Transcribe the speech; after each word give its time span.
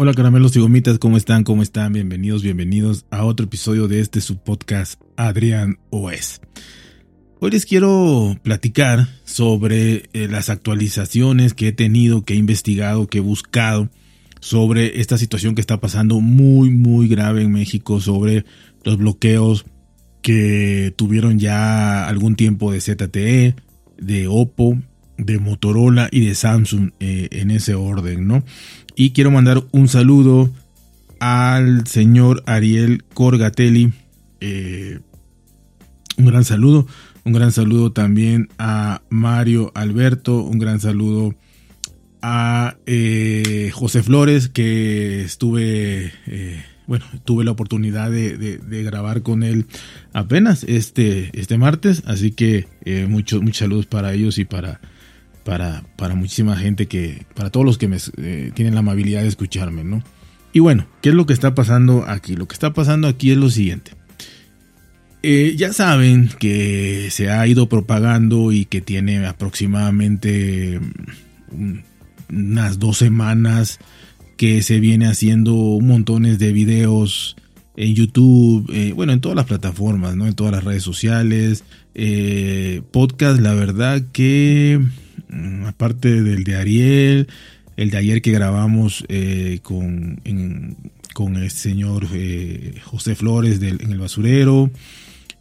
Hola 0.00 0.14
caramelos 0.14 0.54
y 0.54 0.60
gomitas, 0.60 1.00
¿cómo 1.00 1.16
están? 1.16 1.42
¿Cómo 1.42 1.60
están? 1.60 1.92
Bienvenidos, 1.92 2.44
bienvenidos 2.44 3.04
a 3.10 3.24
otro 3.24 3.46
episodio 3.46 3.88
de 3.88 3.98
este 3.98 4.20
su 4.20 4.38
podcast 4.38 5.02
Adrián 5.16 5.80
OS. 5.90 6.40
Hoy 7.40 7.50
les 7.50 7.66
quiero 7.66 8.36
platicar 8.44 9.08
sobre 9.24 10.08
eh, 10.12 10.28
las 10.28 10.50
actualizaciones 10.50 11.52
que 11.52 11.66
he 11.66 11.72
tenido, 11.72 12.22
que 12.22 12.34
he 12.34 12.36
investigado, 12.36 13.08
que 13.08 13.18
he 13.18 13.20
buscado 13.20 13.90
sobre 14.38 15.00
esta 15.00 15.18
situación 15.18 15.56
que 15.56 15.60
está 15.60 15.80
pasando 15.80 16.20
muy, 16.20 16.70
muy 16.70 17.08
grave 17.08 17.42
en 17.42 17.50
México, 17.50 18.00
sobre 18.00 18.44
los 18.84 18.98
bloqueos 18.98 19.66
que 20.22 20.94
tuvieron 20.94 21.40
ya 21.40 22.06
algún 22.06 22.36
tiempo 22.36 22.70
de 22.70 22.80
ZTE, 22.80 23.56
de 24.00 24.28
Oppo, 24.28 24.78
de 25.18 25.38
Motorola 25.38 26.08
y 26.10 26.24
de 26.24 26.34
Samsung 26.34 26.92
eh, 27.00 27.28
en 27.32 27.50
ese 27.50 27.74
orden, 27.74 28.26
¿no? 28.26 28.44
Y 28.94 29.10
quiero 29.10 29.30
mandar 29.30 29.62
un 29.72 29.88
saludo 29.88 30.50
al 31.20 31.86
señor 31.86 32.42
Ariel 32.46 33.04
Corgatelli. 33.12 33.92
Eh, 34.40 35.00
un 36.16 36.26
gran 36.26 36.44
saludo. 36.44 36.86
Un 37.24 37.32
gran 37.32 37.52
saludo 37.52 37.92
también 37.92 38.48
a 38.58 39.02
Mario 39.10 39.70
Alberto. 39.74 40.40
Un 40.42 40.58
gran 40.58 40.80
saludo 40.80 41.34
a 42.22 42.76
eh, 42.86 43.70
José 43.74 44.02
Flores, 44.02 44.48
que 44.48 45.22
estuve, 45.22 46.12
bueno, 46.86 47.04
tuve 47.24 47.44
la 47.44 47.50
oportunidad 47.50 48.10
de, 48.10 48.60
grabar 48.84 49.22
con 49.22 49.42
él 49.42 49.66
apenas 50.12 50.64
este, 50.64 51.30
este 51.38 51.58
martes. 51.58 52.02
Así 52.06 52.30
que 52.32 52.66
muchos, 53.08 53.42
muchos 53.42 53.58
saludos 53.58 53.86
para 53.86 54.14
ellos 54.14 54.38
y 54.38 54.44
para 54.44 54.80
para, 55.48 55.82
para 55.96 56.14
muchísima 56.14 56.58
gente 56.58 56.88
que, 56.88 57.24
para 57.34 57.48
todos 57.48 57.64
los 57.64 57.78
que 57.78 57.88
me, 57.88 57.96
eh, 58.18 58.52
tienen 58.52 58.74
la 58.74 58.80
amabilidad 58.80 59.22
de 59.22 59.28
escucharme, 59.28 59.82
¿no? 59.82 60.02
Y 60.52 60.60
bueno, 60.60 60.86
¿qué 61.00 61.08
es 61.08 61.14
lo 61.14 61.24
que 61.24 61.32
está 61.32 61.54
pasando 61.54 62.04
aquí? 62.06 62.36
Lo 62.36 62.46
que 62.46 62.52
está 62.52 62.74
pasando 62.74 63.08
aquí 63.08 63.30
es 63.30 63.38
lo 63.38 63.48
siguiente. 63.48 63.92
Eh, 65.22 65.54
ya 65.56 65.72
saben 65.72 66.28
que 66.38 67.08
se 67.10 67.30
ha 67.30 67.46
ido 67.46 67.66
propagando 67.66 68.52
y 68.52 68.66
que 68.66 68.82
tiene 68.82 69.24
aproximadamente 69.24 70.80
mm, 71.50 71.78
unas 72.28 72.78
dos 72.78 72.98
semanas 72.98 73.78
que 74.36 74.60
se 74.60 74.80
viene 74.80 75.06
haciendo 75.06 75.54
montones 75.80 76.38
de 76.38 76.52
videos 76.52 77.36
en 77.74 77.94
YouTube, 77.94 78.70
eh, 78.70 78.92
bueno, 78.94 79.14
en 79.14 79.22
todas 79.22 79.36
las 79.36 79.46
plataformas, 79.46 80.14
¿no? 80.14 80.26
En 80.26 80.34
todas 80.34 80.52
las 80.52 80.64
redes 80.64 80.82
sociales, 80.82 81.64
podcast, 82.92 83.40
la 83.40 83.54
verdad 83.54 84.02
que 84.12 84.78
aparte 85.66 86.22
del 86.22 86.44
de 86.44 86.56
Ariel, 86.56 87.28
el 87.76 87.90
de 87.90 87.96
ayer 87.98 88.22
que 88.22 88.32
grabamos 88.32 89.04
eh, 89.08 89.60
con, 89.62 90.20
con 91.14 91.36
el 91.36 91.50
señor 91.50 92.06
eh, 92.12 92.80
José 92.84 93.14
Flores 93.14 93.60
del, 93.60 93.80
en 93.82 93.92
el 93.92 93.98
basurero. 93.98 94.70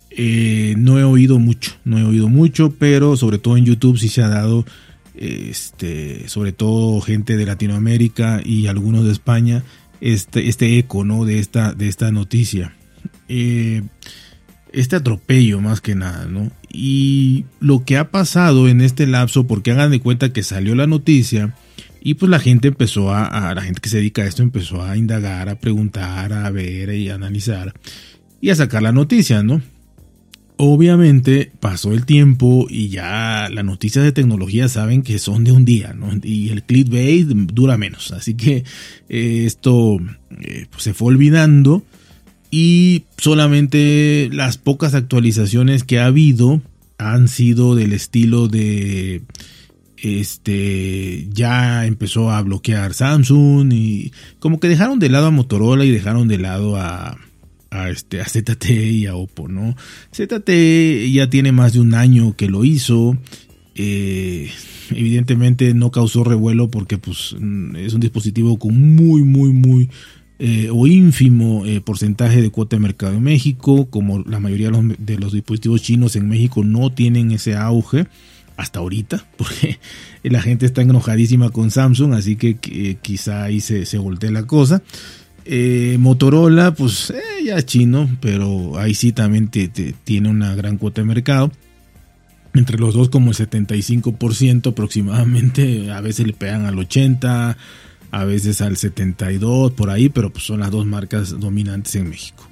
Eh, 0.09 0.75
no 0.77 0.99
he 0.99 1.03
oído 1.03 1.39
mucho, 1.39 1.73
no 1.83 1.97
he 1.97 2.03
oído 2.03 2.27
mucho, 2.29 2.73
pero 2.77 3.17
sobre 3.17 3.37
todo 3.37 3.57
en 3.57 3.65
YouTube 3.65 3.99
sí 3.99 4.09
se 4.09 4.21
ha 4.21 4.29
dado, 4.29 4.65
este, 5.15 6.27
sobre 6.29 6.51
todo 6.51 7.01
gente 7.01 7.37
de 7.37 7.45
Latinoamérica 7.45 8.41
y 8.43 8.67
algunos 8.67 9.05
de 9.05 9.11
España, 9.11 9.63
este, 10.01 10.47
este 10.47 10.77
eco 10.77 11.03
¿no? 11.03 11.25
de, 11.25 11.39
esta, 11.39 11.73
de 11.73 11.87
esta 11.87 12.11
noticia. 12.11 12.75
Este 14.77 14.95
atropello 14.95 15.59
más 15.59 15.81
que 15.81 15.95
nada, 15.95 16.25
¿no? 16.25 16.51
Y 16.71 17.45
lo 17.59 17.83
que 17.83 17.97
ha 17.97 18.11
pasado 18.11 18.67
en 18.67 18.81
este 18.81 19.07
lapso, 19.07 19.47
porque 19.47 19.71
hagan 19.71 19.89
de 19.89 19.99
cuenta 19.99 20.31
que 20.31 20.43
salió 20.43 20.75
la 20.75 20.85
noticia 20.85 21.55
y 21.99 22.13
pues 22.13 22.29
la 22.29 22.39
gente 22.39 22.67
empezó 22.67 23.11
a, 23.11 23.53
la 23.55 23.61
gente 23.63 23.81
que 23.81 23.89
se 23.89 23.97
dedica 23.97 24.21
a 24.21 24.27
esto 24.27 24.43
empezó 24.43 24.83
a 24.83 24.95
indagar, 24.95 25.49
a 25.49 25.59
preguntar, 25.59 26.31
a 26.31 26.49
ver 26.51 26.93
y 26.93 27.09
a 27.09 27.15
analizar 27.15 27.73
y 28.39 28.51
a 28.51 28.55
sacar 28.55 28.83
la 28.83 28.91
noticia, 28.91 29.41
¿no? 29.41 29.61
Obviamente 30.57 31.51
pasó 31.59 31.91
el 31.91 32.05
tiempo 32.05 32.67
y 32.69 32.89
ya 32.89 33.49
las 33.51 33.65
noticias 33.65 34.05
de 34.05 34.11
tecnología 34.11 34.69
saben 34.69 35.01
que 35.01 35.17
son 35.17 35.43
de 35.43 35.53
un 35.53 35.65
día, 35.65 35.93
¿no? 35.93 36.09
Y 36.23 36.49
el 36.49 36.63
clickbait 36.63 37.27
dura 37.27 37.77
menos. 37.77 38.11
Así 38.11 38.35
que 38.35 38.63
eh, 39.09 39.43
esto 39.45 39.97
eh, 40.41 40.67
pues 40.69 40.83
se 40.83 40.93
fue 40.93 41.09
olvidando 41.09 41.83
y 42.49 43.03
solamente 43.17 44.29
las 44.31 44.57
pocas 44.57 44.93
actualizaciones 44.93 45.83
que 45.83 45.99
ha 45.99 46.05
habido 46.05 46.61
han 46.97 47.27
sido 47.27 47.75
del 47.75 47.93
estilo 47.93 48.47
de 48.47 49.21
este 49.97 51.27
ya 51.33 51.85
empezó 51.85 52.31
a 52.31 52.41
bloquear 52.41 52.93
Samsung 52.93 53.73
y 53.73 54.11
como 54.39 54.59
que 54.59 54.69
dejaron 54.69 54.99
de 54.99 55.09
lado 55.09 55.27
a 55.27 55.31
Motorola 55.31 55.85
y 55.85 55.91
dejaron 55.91 56.27
de 56.27 56.37
lado 56.37 56.77
a, 56.77 57.17
este 57.89 58.23
ZTE 58.23 58.89
y 58.89 59.05
a 59.07 59.15
Oppo, 59.15 59.47
¿no? 59.47 59.75
ZTE 60.15 61.11
ya 61.11 61.29
tiene 61.29 61.51
más 61.51 61.73
de 61.73 61.81
un 61.81 61.93
año 61.93 62.35
que 62.35 62.47
lo 62.47 62.63
hizo. 62.63 63.17
Eh, 63.75 64.49
evidentemente 64.91 65.73
no 65.73 65.91
causó 65.91 66.23
revuelo 66.23 66.69
porque 66.69 66.97
pues 66.97 67.35
es 67.77 67.93
un 67.93 67.99
dispositivo 67.99 68.57
con 68.57 68.95
muy 68.95 69.21
muy 69.21 69.51
muy 69.51 69.89
eh, 70.39 70.69
o 70.71 70.85
ínfimo 70.85 71.65
eh, 71.65 71.81
porcentaje 71.81 72.41
de 72.41 72.51
cuota 72.51 72.75
de 72.75 72.81
mercado 72.81 73.13
en 73.13 73.23
México, 73.23 73.87
como 73.89 74.19
la 74.19 74.39
mayoría 74.39 74.69
de 74.69 75.17
los, 75.17 75.33
dispositivos 75.33 75.81
chinos 75.81 76.15
en 76.15 76.29
México 76.29 76.63
no 76.63 76.91
tienen 76.91 77.31
ese 77.31 77.55
auge 77.55 78.05
hasta 78.55 78.79
ahorita, 78.79 79.25
porque 79.37 79.79
la 80.23 80.41
gente 80.41 80.65
está 80.65 80.81
enojadísima 80.81 81.49
con 81.49 81.71
Samsung, 81.71 82.13
así 82.13 82.35
que 82.35 82.57
quizá 83.01 83.43
ahí 83.43 83.61
se, 83.61 83.85
se 83.85 83.97
voltee 83.97 84.31
la 84.31 84.43
cosa. 84.43 84.83
Eh, 85.49 85.95
Motorola, 85.97 86.73
pues 86.73 87.13
ya 87.43 87.61
chino, 87.61 88.09
pero 88.19 88.77
ahí 88.77 88.93
sí 88.93 89.13
también 89.13 89.49
tiene 89.49 90.29
una 90.29 90.53
gran 90.55 90.77
cuota 90.77 91.01
de 91.01 91.05
mercado. 91.05 91.51
Entre 92.53 92.77
los 92.77 92.93
dos 92.93 93.09
como 93.09 93.31
el 93.31 93.37
75% 93.37 94.71
aproximadamente, 94.71 95.91
a 95.91 96.01
veces 96.01 96.27
le 96.27 96.33
pegan 96.33 96.65
al 96.65 96.75
80%, 96.75 97.55
a 98.11 98.25
veces 98.25 98.61
al 98.61 98.77
72 98.77 99.71
por 99.71 99.89
ahí, 99.89 100.09
pero 100.09 100.31
pues 100.31 100.45
son 100.45 100.59
las 100.61 100.71
dos 100.71 100.85
marcas 100.85 101.39
dominantes 101.39 101.95
en 101.95 102.09
México. 102.09 102.47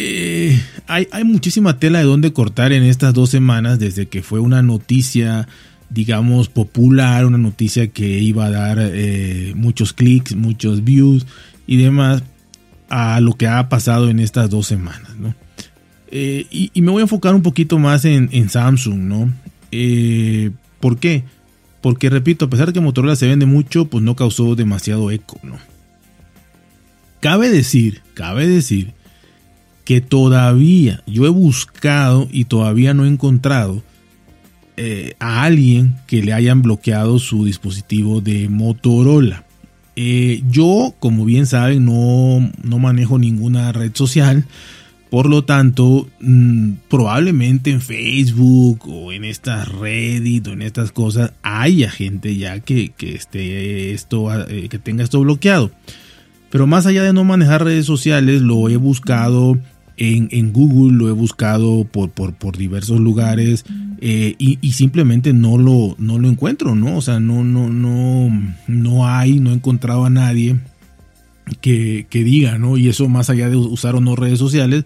Eh, 0.00 0.62
hay, 0.86 1.24
muchísima 1.24 1.78
tela 1.78 1.98
de 1.98 2.04
donde 2.04 2.32
cortar 2.32 2.72
en 2.72 2.84
estas 2.84 3.14
dos 3.14 3.30
semanas 3.30 3.80
desde 3.80 4.06
que 4.06 4.22
fue 4.22 4.38
una 4.38 4.62
noticia, 4.62 5.48
digamos, 5.90 6.48
popular, 6.48 7.26
una 7.26 7.38
noticia 7.38 7.88
que 7.88 8.20
iba 8.20 8.46
a 8.46 8.50
dar 8.50 8.78
eh, 8.80 9.54
muchos 9.56 9.92
clics, 9.92 10.36
muchos 10.36 10.84
views 10.84 11.26
y 11.66 11.78
demás, 11.78 12.22
a 12.88 13.20
lo 13.20 13.34
que 13.34 13.48
ha 13.48 13.68
pasado 13.68 14.08
en 14.08 14.20
estas 14.20 14.50
dos 14.50 14.68
semanas, 14.68 15.16
¿no? 15.18 15.34
Eh, 16.10 16.46
y, 16.50 16.80
me 16.80 16.92
voy 16.92 17.00
a 17.00 17.02
enfocar 17.02 17.34
un 17.34 17.42
poquito 17.42 17.78
más 17.78 18.04
en, 18.04 18.30
en 18.32 18.48
Samsung, 18.48 19.00
¿no? 19.00 19.32
¿Por 20.80 20.98
qué? 20.98 21.24
Porque 21.80 22.10
repito, 22.10 22.46
a 22.46 22.50
pesar 22.50 22.68
de 22.68 22.72
que 22.72 22.80
Motorola 22.80 23.16
se 23.16 23.28
vende 23.28 23.46
mucho, 23.46 23.86
pues 23.86 24.02
no 24.02 24.16
causó 24.16 24.54
demasiado 24.56 25.10
eco, 25.10 25.38
¿no? 25.42 25.58
Cabe 27.20 27.50
decir, 27.50 28.02
cabe 28.14 28.46
decir 28.46 28.94
que 29.84 30.00
todavía 30.00 31.02
yo 31.06 31.26
he 31.26 31.30
buscado 31.30 32.28
y 32.30 32.44
todavía 32.44 32.94
no 32.94 33.04
he 33.04 33.08
encontrado 33.08 33.82
eh, 34.76 35.14
a 35.18 35.42
alguien 35.42 35.96
que 36.06 36.22
le 36.22 36.32
hayan 36.32 36.62
bloqueado 36.62 37.18
su 37.18 37.44
dispositivo 37.44 38.20
de 38.20 38.48
Motorola. 38.48 39.44
Eh, 39.96 40.44
yo, 40.48 40.94
como 41.00 41.24
bien 41.24 41.46
saben, 41.46 41.84
no, 41.84 42.52
no 42.62 42.78
manejo 42.78 43.18
ninguna 43.18 43.72
red 43.72 43.90
social. 43.94 44.44
Por 45.10 45.28
lo 45.28 45.42
tanto, 45.44 46.06
mm, 46.20 46.72
probablemente 46.88 47.70
en 47.70 47.80
Facebook 47.80 48.86
o 48.86 49.12
en 49.12 49.24
estas 49.24 49.68
Reddit 49.68 50.46
o 50.48 50.52
en 50.52 50.62
estas 50.62 50.92
cosas 50.92 51.32
haya 51.42 51.90
gente 51.90 52.36
ya 52.36 52.60
que, 52.60 52.92
esté 52.98 53.92
esto, 53.92 54.28
eh, 54.48 54.68
que 54.68 54.78
tenga 54.78 55.02
esto 55.02 55.20
bloqueado. 55.20 55.70
Pero 56.50 56.66
más 56.66 56.86
allá 56.86 57.02
de 57.02 57.12
no 57.12 57.24
manejar 57.24 57.64
redes 57.64 57.86
sociales, 57.86 58.42
lo 58.42 58.68
he 58.68 58.76
buscado 58.76 59.58
en, 59.96 60.52
Google, 60.52 60.96
lo 60.96 61.08
he 61.08 61.12
buscado 61.12 61.84
por, 61.84 62.10
por, 62.10 62.56
diversos 62.56 63.00
lugares 63.00 63.64
eh, 64.00 64.36
y, 64.38 64.72
simplemente 64.72 65.32
no 65.32 65.58
lo, 65.58 65.96
no 65.98 66.18
lo 66.18 66.28
encuentro, 66.28 66.74
¿no? 66.74 66.96
O 66.96 67.02
sea, 67.02 67.18
no, 67.18 67.42
no, 67.44 67.68
no, 67.68 68.30
no 68.68 69.06
hay, 69.08 69.40
no 69.40 69.50
he 69.50 69.54
encontrado 69.54 70.04
a 70.04 70.10
nadie 70.10 70.56
que, 71.60 72.06
diga, 72.10 72.58
¿no? 72.58 72.76
Y 72.76 72.88
eso 72.88 73.08
más 73.08 73.30
allá 73.30 73.48
de 73.48 73.56
usar 73.56 73.94
o 73.94 74.00
no 74.00 74.16
redes 74.16 74.38
sociales, 74.38 74.84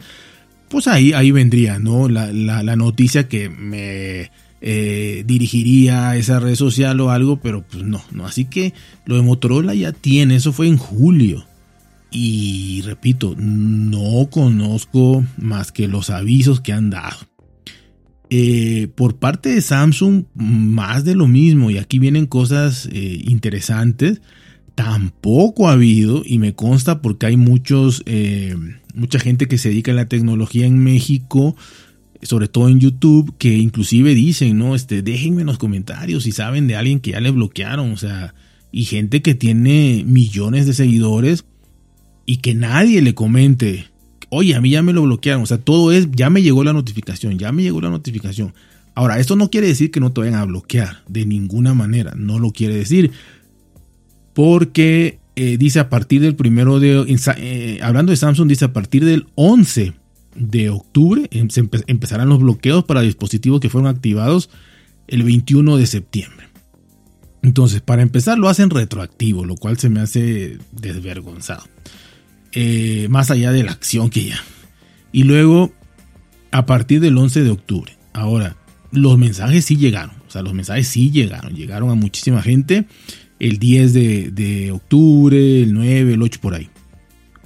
pues 0.69 0.89
ahí, 0.89 1.13
ahí 1.13 1.31
vendría, 1.31 1.79
¿no? 1.79 2.09
La, 2.09 2.33
noticia 2.77 3.29
que 3.29 3.49
me 3.49 4.31
eh, 4.61 5.25
dirigiría 5.27 6.11
a 6.11 6.17
esa 6.17 6.41
red 6.41 6.55
social 6.55 7.01
o 7.01 7.11
algo, 7.11 7.41
pero 7.41 7.63
pues 7.63 7.85
no, 7.85 8.03
no. 8.11 8.27
Así 8.27 8.45
que 8.45 8.73
lo 9.05 9.17
de 9.17 9.23
Motorola 9.23 9.75
ya 9.75 9.93
tiene, 9.93 10.37
eso 10.37 10.53
fue 10.53 10.69
en 10.69 10.77
julio. 10.77 11.47
Y 12.11 12.83
repito, 12.83 13.35
no 13.39 14.29
conozco 14.31 15.25
más 15.39 15.73
que 15.73 15.89
los 15.89 16.11
avisos 16.11 16.61
que 16.61 16.73
han 16.73 16.91
dado. 16.91 17.17
Eh, 18.29 18.89
por 18.95 19.17
parte 19.17 19.51
de 19.51 19.61
Samsung, 19.61 20.25
más 20.35 21.05
de 21.05 21.15
lo 21.15 21.27
mismo. 21.27 21.71
Y 21.71 21.79
aquí 21.79 21.99
vienen 21.99 22.27
cosas 22.27 22.89
eh, 22.91 23.21
interesantes 23.25 24.23
tampoco 24.75 25.69
ha 25.69 25.73
habido, 25.73 26.23
y 26.25 26.39
me 26.39 26.55
consta 26.55 27.03
porque 27.03 27.27
hay 27.27 27.37
muchos, 27.37 28.03
eh, 28.07 28.57
mucha 28.95 29.19
gente 29.19 29.47
que 29.47 29.59
se 29.59 29.69
dedica 29.69 29.93
a 29.93 29.95
la 29.95 30.09
tecnología 30.09 30.67
en 30.67 30.79
México, 30.79 31.57
sobre 32.23 32.49
todo 32.49 32.69
en 32.69 32.81
YouTube, 32.81 33.35
que 33.39 33.57
inclusive 33.59 34.15
dicen, 34.15 34.59
¿no? 34.59 34.75
Este, 34.75 35.03
déjenme 35.03 35.43
en 35.43 35.49
los 35.49 35.59
comentarios 35.59 36.23
si 36.23 36.33
saben 36.33 36.69
de 36.69 36.77
alguien 36.77 37.01
que 37.01 37.13
ya 37.13 37.21
le 37.21 37.31
bloquearon, 37.31 37.93
o 37.93 37.97
sea, 37.97 38.35
y 38.71 38.85
gente 38.85 39.23
que 39.23 39.35
tiene 39.35 40.05
millones 40.07 40.67
de 40.67 40.73
seguidores 40.73 41.45
y 42.25 42.39
que 42.39 42.55
nadie 42.55 43.03
le 43.03 43.15
comente, 43.15 43.87
oye, 44.31 44.55
a 44.55 44.61
mí 44.61 44.71
ya 44.71 44.83
me 44.83 44.93
lo 44.93 45.03
bloquearon, 45.03 45.43
o 45.43 45.47
sea, 45.47 45.59
todo 45.59 45.93
es, 45.93 46.09
ya 46.13 46.31
me 46.31 46.43
llegó 46.43 46.65
la 46.65 46.73
notificación, 46.73 47.39
ya 47.39 47.53
me 47.53 47.63
llegó 47.63 47.81
la 47.81 47.91
notificación. 47.91 48.55
Ahora, 48.95 49.19
esto 49.19 49.37
no 49.37 49.51
quiere 49.51 49.67
decir 49.67 49.91
que 49.91 50.01
no 50.01 50.13
te 50.13 50.21
vayan 50.21 50.37
a 50.37 50.45
bloquear, 50.45 51.03
de 51.09 51.27
ninguna 51.27 51.75
manera, 51.75 52.15
no 52.17 52.39
lo 52.39 52.53
quiere 52.53 52.77
decir 52.77 53.11
porque 54.35 55.19
eh, 55.37 55.57
dice 55.59 55.81
a 55.81 55.89
partir 55.89 56.21
del 56.21 56.37
primero 56.37 56.79
de, 56.79 57.05
eh, 57.39 57.79
hablando 57.83 58.11
de 58.11 58.17
Samsung, 58.17 58.49
dice 58.49 58.67
a 58.67 58.73
partir 58.73 59.05
del 59.05 59.27
11 59.35 59.95
de 60.35 60.71
octubre 60.71 61.29
em, 61.31 61.49
empezarán 61.87 62.29
los 62.29 62.41
bloqueos 62.41 62.85
para 62.85 63.03
dispositivos 63.03 63.61
que 63.61 63.69
fueron 63.69 63.89
activados 63.89 64.51
el 65.09 65.23
21 65.23 65.77
de 65.77 65.87
septiembre. 65.87 66.49
Entonces, 67.43 67.81
para 67.81 68.03
empezar, 68.03 68.39
lo 68.39 68.49
hacen 68.49 68.71
retroactivo, 68.71 69.45
lo 69.45 69.57
cual 69.57 69.77
se 69.79 69.89
me 69.89 70.01
hace 70.01 70.59
desvergonzado. 70.71 71.65
Eh, 72.53 73.09
más 73.11 73.31
allá 73.31 73.51
de 73.51 73.65
la 73.65 73.73
acción 73.73 74.11
que 74.11 74.27
ya. 74.27 74.41
Y 75.11 75.25
luego, 75.25 75.73
a 76.53 76.67
partir 76.67 77.01
del 77.01 77.19
11 77.19 77.43
de 77.43 77.51
octubre. 77.51 77.97
Ahora, 78.13 78.57
los 78.93 79.19
mensajes 79.19 79.65
sí 79.65 79.77
llegaron. 79.77 80.15
O 80.29 80.31
sea, 80.31 80.43
los 80.43 80.55
mensajes 80.55 80.87
sí 80.87 81.11
llegaron. 81.11 81.55
Llegaron 81.55 81.91
a 81.91 81.95
muchísima 81.95 82.43
gente 82.43 82.87
el 83.43 83.59
10 83.59 83.93
de, 83.93 84.71
octubre, 84.73 85.63
el 85.63 85.75
9, 85.75 86.15
el 86.15 86.23
8 86.23 86.39
por 86.41 86.55
ahí. 86.55 86.69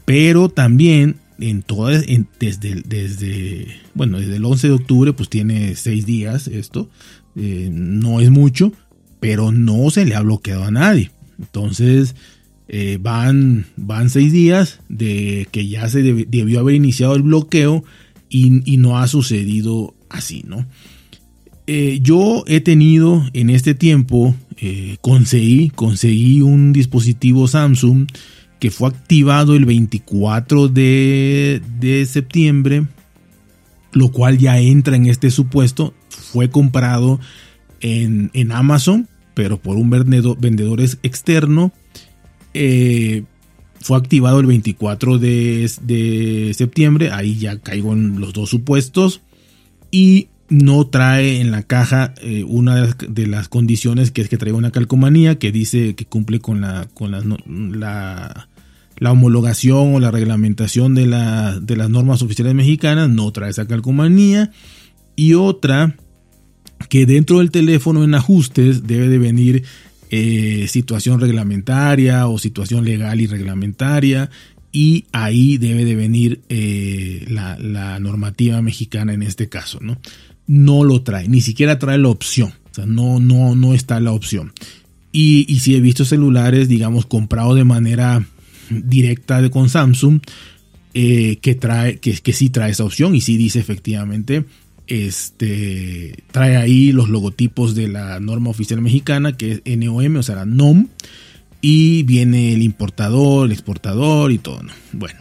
Pero 0.04 0.50
también 0.50 1.16
en 1.38 1.62
todas, 1.62 2.04
desde, 2.38 2.82
desde, 2.82 3.66
bueno, 3.94 4.20
desde 4.20 4.36
el 4.36 4.44
11 4.44 4.68
de 4.68 4.74
octubre, 4.74 5.12
pues 5.14 5.30
tiene 5.30 5.74
6 5.74 6.04
días 6.04 6.48
esto. 6.48 6.90
Eh, 7.34 7.70
no 7.72 8.20
es 8.20 8.30
mucho, 8.30 8.72
pero 9.20 9.52
no 9.52 9.88
se 9.88 10.04
le 10.04 10.14
ha 10.14 10.20
bloqueado 10.20 10.64
a 10.64 10.70
nadie. 10.70 11.12
Entonces, 11.38 12.14
eh, 12.68 12.98
van, 13.00 13.64
van 13.76 14.10
6 14.10 14.30
días 14.30 14.80
de 14.90 15.48
que 15.50 15.66
ya 15.66 15.88
se 15.88 16.02
debió 16.02 16.60
haber 16.60 16.74
iniciado 16.74 17.16
el 17.16 17.22
bloqueo 17.22 17.84
y, 18.28 18.70
y 18.70 18.76
no 18.76 18.98
ha 18.98 19.08
sucedido 19.08 19.94
así, 20.10 20.44
¿no? 20.46 20.66
Eh, 21.66 21.98
yo 22.00 22.44
he 22.46 22.60
tenido 22.60 23.24
en 23.32 23.50
este 23.50 23.74
tiempo, 23.74 24.36
eh, 24.58 24.96
conseguí, 25.00 25.70
conseguí 25.70 26.40
un 26.40 26.72
dispositivo 26.72 27.46
Samsung 27.46 28.06
que 28.58 28.70
fue 28.70 28.88
activado 28.88 29.54
el 29.54 29.66
24 29.66 30.68
de, 30.68 32.06
septiembre, 32.08 32.86
lo 33.92 34.10
cual 34.10 34.38
ya 34.38 34.58
entra 34.58 34.96
en 34.96 35.06
este 35.06 35.30
supuesto. 35.30 35.92
Fue 36.08 36.48
comprado 36.48 37.20
en, 37.80 38.30
Amazon, 38.50 39.08
pero 39.34 39.58
por 39.58 39.76
un 39.76 39.90
vendedor, 39.90 40.38
vendedor 40.40 40.80
externo. 40.80 41.72
Eh, 42.54 43.24
fue 43.80 43.98
activado 43.98 44.40
el 44.40 44.46
24 44.46 45.18
de, 45.18 45.70
de 45.82 46.54
septiembre, 46.54 47.10
ahí 47.12 47.36
ya 47.36 47.58
caigo 47.58 47.92
en 47.92 48.20
los 48.20 48.32
dos 48.32 48.48
supuestos. 48.48 49.20
Y 49.90 50.28
no 50.48 50.86
trae 50.86 51.40
en 51.40 51.50
la 51.50 51.62
caja 51.62 52.14
eh, 52.22 52.44
una 52.44 52.86
de 52.86 53.26
las, 53.26 53.48
condiciones 53.48 54.10
que 54.10 54.22
es 54.22 54.28
que 54.28 54.36
traiga 54.36 54.56
una 54.56 54.70
calcomanía 54.70 55.38
que 55.38 55.52
dice 55.52 55.94
que 55.94 56.04
cumple 56.04 56.40
con 56.40 56.60
la 56.60 56.88
con 56.94 57.10
la, 57.10 58.48
la, 58.98 59.12
homologación 59.12 59.94
o 59.94 60.00
la 60.00 60.10
reglamentación 60.10 60.94
de, 60.94 61.06
de 61.60 61.76
las 61.76 61.90
normas 61.90 62.22
oficiales 62.22 62.54
mexicanas, 62.54 63.08
no 63.08 63.30
trae 63.32 63.50
esa 63.50 63.66
calcomanía. 63.66 64.50
Y 65.16 65.34
otra 65.34 65.96
que 66.88 67.06
dentro 67.06 67.38
del 67.38 67.50
teléfono 67.50 68.04
en 68.04 68.14
ajustes 68.14 68.86
debe 68.86 69.08
de 69.08 69.18
venir 69.18 69.64
eh, 70.10 70.66
situación 70.68 71.20
reglamentaria 71.20 72.28
o 72.28 72.38
situación 72.38 72.84
legal 72.84 73.20
y 73.20 73.26
reglamentaria 73.26 74.30
y 74.70 75.06
ahí 75.10 75.58
debe 75.58 75.84
de 75.84 75.96
venir 75.96 76.42
eh, 76.48 77.24
la, 77.28 77.58
la, 77.58 77.98
normativa 77.98 78.60
mexicana 78.62 79.14
en 79.14 79.22
este 79.22 79.48
caso, 79.48 79.78
¿no? 79.80 79.98
No 80.46 80.84
lo 80.84 81.02
trae, 81.02 81.28
ni 81.28 81.40
siquiera 81.40 81.78
trae 81.78 81.98
la 81.98 82.08
opción, 82.08 82.52
o 82.70 82.74
sea, 82.74 82.86
no, 82.86 83.20
no, 83.20 83.54
no 83.54 83.74
está 83.74 84.00
la 84.00 84.12
opción. 84.12 84.52
Y, 85.12 85.46
y 85.48 85.60
si 85.60 85.74
he 85.74 85.80
visto 85.80 86.04
celulares, 86.04 86.68
digamos, 86.68 87.06
comprados 87.06 87.56
de 87.56 87.64
manera 87.64 88.26
directa 88.70 89.40
de, 89.40 89.50
con 89.50 89.68
Samsung, 89.68 90.20
eh, 90.94 91.38
que, 91.40 91.54
trae, 91.54 91.98
que, 91.98 92.12
que 92.14 92.32
sí 92.32 92.50
trae 92.50 92.70
esa 92.70 92.84
opción 92.84 93.14
y 93.14 93.20
sí 93.20 93.36
dice 93.36 93.58
efectivamente, 93.58 94.44
este, 94.86 96.22
trae 96.30 96.56
ahí 96.56 96.92
los 96.92 97.08
logotipos 97.08 97.74
de 97.74 97.88
la 97.88 98.20
norma 98.20 98.50
oficial 98.50 98.80
mexicana, 98.80 99.36
que 99.36 99.62
es 99.64 99.78
NOM, 99.78 100.16
o 100.16 100.22
sea, 100.22 100.36
la 100.36 100.46
NOM, 100.46 100.88
y 101.60 102.02
viene 102.04 102.52
el 102.52 102.62
importador, 102.62 103.46
el 103.46 103.52
exportador 103.52 104.32
y 104.32 104.38
todo. 104.38 104.60
Bueno, 104.92 105.18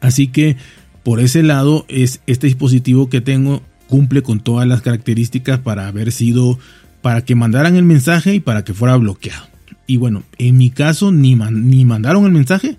así 0.00 0.28
que 0.28 0.56
por 1.02 1.20
ese 1.20 1.42
lado 1.42 1.84
es 1.88 2.20
este 2.26 2.46
dispositivo 2.46 3.08
que 3.08 3.20
tengo 3.20 3.62
cumple 3.88 4.22
con 4.22 4.40
todas 4.40 4.66
las 4.66 4.82
características 4.82 5.60
para 5.60 5.88
haber 5.88 6.12
sido, 6.12 6.58
para 7.02 7.24
que 7.24 7.34
mandaran 7.34 7.76
el 7.76 7.84
mensaje 7.84 8.34
y 8.34 8.40
para 8.40 8.64
que 8.64 8.74
fuera 8.74 8.96
bloqueado. 8.96 9.46
Y 9.86 9.96
bueno, 9.98 10.24
en 10.38 10.58
mi 10.58 10.70
caso 10.70 11.12
ni, 11.12 11.34
ni 11.34 11.84
mandaron 11.84 12.24
el 12.24 12.32
mensaje 12.32 12.76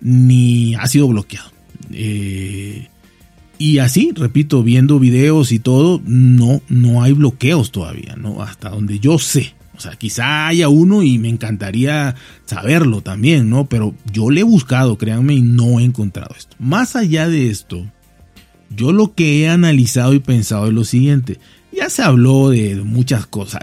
ni 0.00 0.74
ha 0.74 0.86
sido 0.86 1.08
bloqueado. 1.08 1.50
Eh, 1.92 2.88
y 3.58 3.78
así, 3.78 4.12
repito, 4.14 4.62
viendo 4.62 4.98
videos 4.98 5.50
y 5.50 5.58
todo, 5.58 6.02
no, 6.04 6.60
no 6.68 7.02
hay 7.02 7.12
bloqueos 7.12 7.72
todavía, 7.72 8.14
¿no? 8.16 8.42
Hasta 8.42 8.68
donde 8.68 8.98
yo 8.98 9.18
sé. 9.18 9.54
O 9.76 9.80
sea, 9.80 9.96
quizá 9.96 10.46
haya 10.46 10.68
uno 10.68 11.02
y 11.02 11.18
me 11.18 11.28
encantaría 11.28 12.14
saberlo 12.44 13.02
también, 13.02 13.50
¿no? 13.50 13.66
Pero 13.66 13.94
yo 14.12 14.30
le 14.30 14.40
he 14.40 14.44
buscado, 14.44 14.96
créanme, 14.96 15.34
y 15.34 15.42
no 15.42 15.80
he 15.80 15.84
encontrado 15.84 16.34
esto. 16.36 16.56
Más 16.58 16.96
allá 16.96 17.28
de 17.28 17.50
esto, 17.50 17.86
yo 18.70 18.92
lo 18.92 19.14
que 19.14 19.42
he 19.42 19.48
analizado 19.48 20.14
y 20.14 20.20
pensado 20.20 20.66
es 20.66 20.72
lo 20.72 20.84
siguiente. 20.84 21.38
Ya 21.72 21.90
se 21.90 22.02
habló 22.02 22.50
de 22.50 22.76
muchas 22.76 23.26
cosas. 23.26 23.62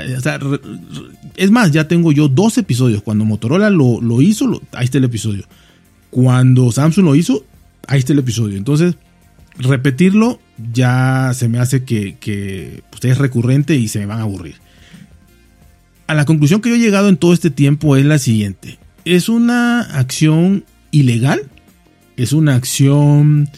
es 1.36 1.52
más, 1.52 1.72
ya 1.72 1.88
tengo 1.88 2.12
yo 2.12 2.28
dos 2.28 2.58
episodios. 2.58 3.02
Cuando 3.02 3.26
Motorola 3.26 3.70
lo, 3.70 4.22
hizo, 4.22 4.62
ahí 4.72 4.86
está 4.86 5.00
el 5.00 5.06
episodio. 5.06 5.46
Cuando 6.12 6.72
Samsung 6.72 7.06
lo 7.06 7.16
hizo, 7.16 7.44
ahí 7.88 8.00
está 8.00 8.14
el 8.14 8.20
episodio. 8.20 8.58
Entonces, 8.58 8.96
repetirlo 9.58 10.40
ya 10.72 11.32
se 11.34 11.50
me 11.50 11.58
hace 11.58 11.84
que, 11.84 12.18
que 12.20 12.84
pues, 12.92 13.04
es 13.06 13.18
recurrente 13.18 13.76
y 13.76 13.88
se 13.88 14.00
me 14.00 14.06
van 14.06 14.20
a 14.20 14.24
aburrir. 14.24 14.56
A 16.06 16.14
la 16.14 16.26
conclusión 16.26 16.62
que 16.62 16.70
yo 16.70 16.76
he 16.76 16.80
llegado 16.80 17.10
en 17.10 17.18
todo 17.18 17.34
este 17.34 17.50
tiempo 17.50 17.96
es 17.96 18.06
la 18.06 18.20
siguiente. 18.20 18.78
Es 19.06 19.28
una 19.28 19.82
acción 19.82 20.66
ilegal. 20.92 21.42
Es 22.16 22.32
una 22.32 22.54
acción 22.54 23.50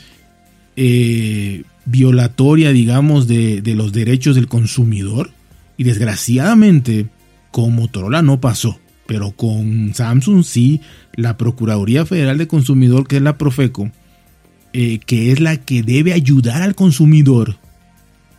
eh, 0.76 1.64
violatoria, 1.86 2.72
digamos, 2.72 3.28
de, 3.28 3.62
los 3.76 3.94
derechos 3.94 4.36
del 4.36 4.48
consumidor. 4.48 5.32
Y 5.78 5.84
desgraciadamente, 5.84 7.08
con 7.52 7.76
Motorola 7.76 8.22
no 8.22 8.40
pasó. 8.40 8.80
Pero 9.08 9.32
con 9.32 9.94
Samsung 9.94 10.44
sí, 10.44 10.82
la 11.14 11.38
Procuraduría 11.38 12.06
Federal 12.06 12.38
de 12.38 12.48
Consumidor, 12.48 13.08
que 13.08 13.18
es 13.18 13.22
la 13.22 13.38
Profeco, 13.38 13.92
eh, 14.74 15.00
que 15.06 15.32
es 15.32 15.40
la 15.40 15.58
que 15.58 15.84
debe 15.84 16.14
ayudar 16.14 16.64
al 16.64 16.76
consumidor, 16.76 17.58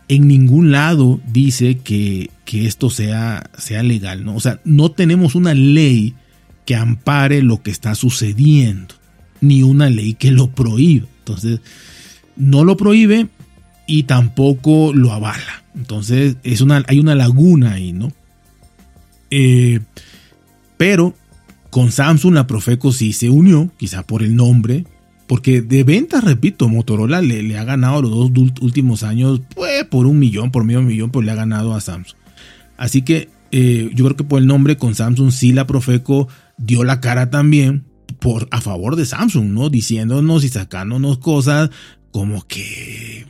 en 0.09 0.27
ningún 0.27 0.71
lado 0.71 1.19
dice 1.27 1.77
que, 1.77 2.29
esto 2.45 2.89
sea, 2.89 3.49
sea 3.57 3.83
legal. 3.83 4.25
¿no? 4.25 4.35
O 4.35 4.39
sea, 4.39 4.59
no 4.63 4.91
tenemos 4.91 5.35
una 5.35 5.53
ley 5.53 6.15
que 6.65 6.75
ampare 6.75 7.41
lo 7.41 7.61
que 7.61 7.71
está 7.71 7.95
sucediendo, 7.95 8.95
ni 9.41 9.63
una 9.63 9.89
ley 9.89 10.13
que 10.13 10.31
lo 10.31 10.49
prohíba. 10.51 11.07
Entonces, 11.19 11.61
no 12.37 12.63
lo 12.63 12.77
prohíbe 12.77 13.27
y 13.85 14.03
tampoco 14.03 14.93
lo 14.93 15.13
avala. 15.13 15.63
Entonces 15.75 16.37
es 16.43 16.61
una, 16.61 16.83
hay 16.87 16.99
una 16.99 17.15
laguna 17.15 17.73
ahí, 17.73 17.93
¿no? 17.93 18.11
Eh, 19.29 19.79
pero 20.77 21.13
con 21.69 21.91
Samsung 21.91 22.33
la 22.33 22.47
Profeco 22.47 22.91
sí 22.91 23.13
se 23.13 23.29
unió, 23.29 23.69
quizá 23.77 24.03
por 24.03 24.23
el 24.23 24.35
nombre, 24.35 24.85
porque 25.27 25.61
de 25.61 25.83
ventas, 25.83 26.23
repito, 26.23 26.69
Motorola 26.69 27.21
le, 27.21 27.57
ha 27.57 27.63
ganado 27.63 28.01
los 28.01 28.33
dos 28.33 28.51
últimos 28.61 29.03
años, 29.03 29.41
pues 29.53 29.83
por 29.85 30.05
un 30.05 30.19
millón, 30.19 30.51
por 30.51 30.63
medio 30.63 30.81
millón, 30.81 31.11
pues 31.11 31.25
le 31.25 31.31
ha 31.31 31.35
ganado 31.35 31.75
a 31.75 31.81
Samsung. 31.81 32.17
Así 32.77 33.01
que 33.01 33.29
eh, 33.51 33.89
yo 33.93 34.05
creo 34.05 34.17
que 34.17 34.23
por 34.23 34.39
el 34.39 34.47
nombre 34.47 34.77
con 34.77 34.95
Samsung 34.95 35.31
sí 35.31 35.51
la 35.51 35.67
Profeco 35.67 36.27
dio 36.57 36.83
la 36.83 37.01
cara 37.01 37.29
también 37.29 37.85
por 38.19 38.47
a 38.51 38.61
favor 38.61 38.95
de 38.95 39.05
Samsung, 39.05 39.47
¿no? 39.49 39.69
Diciéndonos 39.69 40.43
y 40.43 40.49
sacándonos 40.49 41.17
cosas 41.19 41.69
como 42.17 42.47
que 42.47 43.27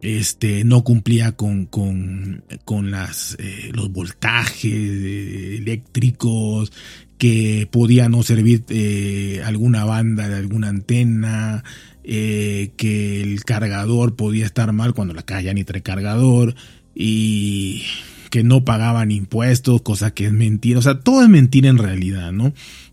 este, 0.00 0.62
no 0.62 0.84
cumplía 0.84 1.32
con, 1.32 1.66
con, 1.66 2.44
con 2.64 2.92
las, 2.92 3.36
eh, 3.40 3.72
los 3.74 3.90
voltajes 3.90 4.72
eléctricos, 4.72 6.70
que 7.18 7.68
podía 7.68 8.08
no 8.08 8.22
servir 8.22 8.62
eh, 8.68 9.42
alguna 9.44 9.84
banda 9.84 10.28
de 10.28 10.36
alguna 10.36 10.68
antena, 10.68 11.64
eh, 12.04 12.74
que 12.76 13.22
el 13.22 13.42
cargador 13.42 14.14
podía 14.14 14.46
estar 14.46 14.72
mal 14.72 14.94
cuando 14.94 15.14
la 15.14 15.24
calle 15.24 15.52
ni 15.52 15.64
trae 15.64 15.82
cargador 15.82 16.54
y 16.94 17.82
que 18.30 18.44
no 18.44 18.64
pagaban 18.64 19.10
impuestos, 19.10 19.82
cosa 19.82 20.12
que 20.12 20.26
es 20.26 20.32
mentira, 20.32 20.78
o 20.78 20.82
sea, 20.82 21.00
todo 21.00 21.24
es 21.24 21.28
mentira 21.28 21.70
en 21.70 21.78
realidad, 21.78 22.30
¿no? 22.30 22.52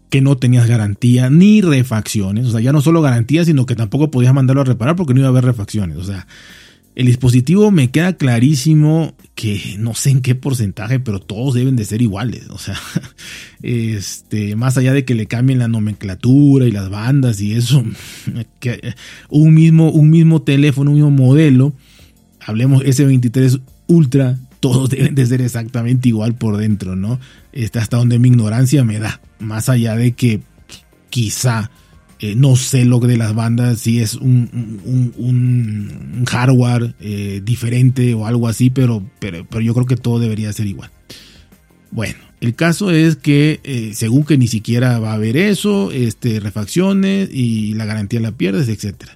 Que 0.10 0.22
no 0.22 0.38
tenías 0.38 0.68
garantía 0.68 1.30
ni 1.30 1.62
refacciones, 1.62 2.46
o 2.48 2.52
sea, 2.52 2.62
ya 2.62 2.72
no 2.72 2.82
solo 2.82 3.02
garantía, 3.02 3.44
sino 3.44 3.66
que 3.66 3.76
tampoco 3.76 4.12
podías 4.12 4.34
mandarlo 4.34 4.62
a 4.62 4.66
reparar 4.66 4.96
porque 4.96 5.14
no 5.14 5.20
iba 5.22 5.28
a 5.28 5.32
haber 5.32 5.46
refacciones, 5.46 5.98
o 5.98 6.04
sea, 6.04 6.28
el 6.96 7.08
dispositivo 7.08 7.72
me 7.72 7.92
queda 7.92 8.14
clarísimo 8.14 9.16
que 9.36 9.76
no 9.78 9.94
sé 9.94 10.12
en 10.12 10.22
qué 10.22 10.34
porcentaje, 10.34 11.02
pero 11.02 11.20
todos 11.20 11.54
deben 11.54 11.76
de 11.76 11.84
ser 11.84 12.02
iguales. 12.02 12.50
O 12.50 12.58
sea, 12.58 12.80
este, 13.62 14.56
más 14.56 14.78
allá 14.78 14.94
de 14.94 15.04
que 15.04 15.14
le 15.14 15.28
cambien 15.28 15.60
la 15.60 15.68
nomenclatura 15.68 16.66
y 16.66 16.72
las 16.72 16.90
bandas 16.90 17.42
y 17.42 17.54
eso, 17.54 17.84
un 19.30 19.54
mismo, 19.54 19.92
un 19.92 20.10
mismo 20.10 20.42
teléfono, 20.42 20.92
un 20.92 20.96
mismo 20.96 21.12
modelo, 21.12 21.74
hablemos 22.40 22.82
S23 22.84 23.60
Ultra, 23.88 24.40
todos 24.62 24.90
deben 24.90 25.14
de 25.16 25.26
ser 25.26 25.42
exactamente 25.42 26.10
igual 26.10 26.34
por 26.36 26.58
dentro, 26.58 26.96
¿no? 26.96 27.20
Este, 27.56 27.80
hasta 27.80 27.98
donde 27.98 28.20
mi 28.20 28.28
ignorancia 28.28 28.84
me 28.84 29.00
da. 29.00 29.22
Más 29.40 29.70
allá 29.70 29.96
de 29.96 30.12
que 30.12 30.42
quizá 31.10 31.72
eh, 32.20 32.34
no 32.36 32.56
sé 32.56 32.86
lo 32.86 33.00
de 33.00 33.18
las 33.18 33.36
bandas, 33.36 33.80
si 33.80 34.00
es 34.00 34.16
un, 34.16 34.48
hardware 36.28 36.96
eh, 37.00 37.42
diferente 37.44 38.14
o 38.14 38.26
algo 38.26 38.48
así, 38.48 38.70
pero, 38.70 39.04
pero, 39.20 39.46
pero, 39.46 39.62
yo 39.62 39.74
creo 39.74 39.86
que 39.86 39.98
todo 39.98 40.20
debería 40.20 40.54
ser 40.54 40.68
igual. 40.68 40.92
Bueno, 41.92 42.20
el 42.40 42.56
caso 42.56 42.92
es 42.92 43.16
que 43.16 43.60
eh, 43.64 43.92
según 43.96 44.24
que 44.24 44.38
ni 44.38 44.48
siquiera 44.48 45.00
va 45.00 45.12
a 45.12 45.16
haber 45.16 45.36
eso, 45.36 45.92
este, 45.92 46.40
refacciones 46.40 47.30
y 47.32 47.74
la 47.74 47.86
garantía 47.86 48.20
la 48.22 48.32
pierdes, 48.32 48.70
etc. 48.70 49.10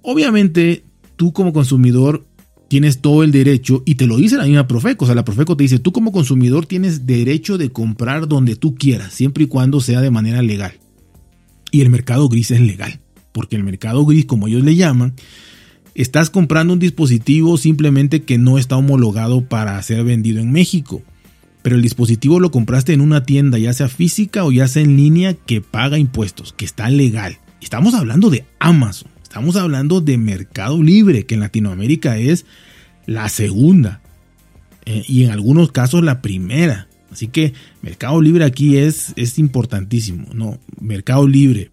Obviamente, 0.00 0.84
tú 1.16 1.32
como 1.32 1.52
consumidor 1.52 2.26
tienes 2.68 3.00
todo 3.00 3.22
el 3.22 3.32
derecho, 3.32 3.82
y 3.86 3.94
te 3.96 4.06
lo 4.06 4.16
dice 4.16 4.36
la 4.36 4.44
misma 4.44 4.66
Profeco, 4.66 5.04
o 5.04 5.06
sea, 5.06 5.14
la 5.14 5.24
Profeco 5.24 5.56
te 5.56 5.64
dice, 5.64 5.78
tú 5.78 5.92
como 5.92 6.12
consumidor 6.12 6.66
tienes 6.66 7.06
derecho 7.06 7.58
de 7.58 7.70
comprar 7.70 8.28
donde 8.28 8.56
tú 8.56 8.74
quieras, 8.74 9.12
siempre 9.12 9.44
y 9.44 9.46
cuando 9.48 9.80
sea 9.80 10.00
de 10.00 10.10
manera 10.10 10.42
legal 10.42 10.74
y 11.74 11.80
el 11.80 11.90
mercado 11.90 12.28
gris 12.28 12.52
es 12.52 12.60
legal. 12.60 13.00
Porque 13.32 13.56
el 13.56 13.64
mercado 13.64 14.06
gris, 14.06 14.26
como 14.26 14.46
ellos 14.46 14.62
le 14.62 14.76
llaman, 14.76 15.14
estás 15.96 16.30
comprando 16.30 16.72
un 16.72 16.78
dispositivo 16.78 17.56
simplemente 17.56 18.22
que 18.22 18.38
no 18.38 18.58
está 18.58 18.76
homologado 18.76 19.48
para 19.48 19.82
ser 19.82 20.04
vendido 20.04 20.40
en 20.40 20.52
México. 20.52 21.02
Pero 21.62 21.74
el 21.74 21.82
dispositivo 21.82 22.38
lo 22.38 22.52
compraste 22.52 22.92
en 22.92 23.00
una 23.00 23.24
tienda, 23.24 23.58
ya 23.58 23.72
sea 23.72 23.88
física 23.88 24.44
o 24.44 24.52
ya 24.52 24.68
sea 24.68 24.84
en 24.84 24.96
línea, 24.96 25.34
que 25.34 25.60
paga 25.62 25.98
impuestos, 25.98 26.52
que 26.52 26.64
está 26.64 26.88
legal. 26.90 27.38
Estamos 27.60 27.94
hablando 27.94 28.30
de 28.30 28.44
Amazon, 28.60 29.10
estamos 29.34 29.56
hablando 29.56 30.00
de 30.00 30.16
Mercado 30.16 30.80
Libre, 30.80 31.26
que 31.26 31.34
en 31.34 31.40
Latinoamérica 31.40 32.18
es 32.18 32.46
la 33.04 33.28
segunda. 33.28 34.00
Eh, 34.86 35.02
y 35.08 35.24
en 35.24 35.32
algunos 35.32 35.72
casos 35.72 36.04
la 36.04 36.22
primera. 36.22 36.86
Así 37.10 37.26
que 37.26 37.52
Mercado 37.82 38.22
Libre 38.22 38.44
aquí 38.44 38.76
es, 38.76 39.12
es 39.16 39.40
importantísimo, 39.40 40.28
¿no? 40.32 40.60
Mercado 40.80 41.26
Libre 41.26 41.72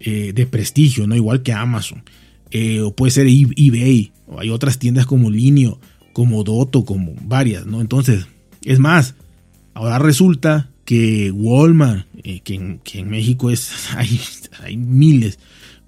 eh, 0.00 0.32
de 0.34 0.46
prestigio, 0.46 1.06
¿no? 1.06 1.14
Igual 1.14 1.44
que 1.44 1.52
Amazon. 1.52 2.02
Eh, 2.50 2.80
o 2.80 2.92
puede 2.96 3.12
ser 3.12 3.28
eBay, 3.28 4.10
o 4.26 4.40
hay 4.40 4.50
otras 4.50 4.80
tiendas 4.80 5.06
como 5.06 5.30
Linio, 5.30 5.78
como 6.12 6.42
Doto, 6.42 6.84
como 6.84 7.14
varias, 7.22 7.64
¿no? 7.64 7.80
Entonces, 7.80 8.26
es 8.64 8.80
más, 8.80 9.14
ahora 9.72 10.00
resulta 10.00 10.68
que 10.84 11.30
Walmart, 11.30 12.08
eh, 12.24 12.40
que, 12.40 12.54
en, 12.54 13.08
México 13.08 13.50
es, 13.50 13.70
hay, 13.96 14.20
hay 14.64 14.76
miles, 14.76 15.38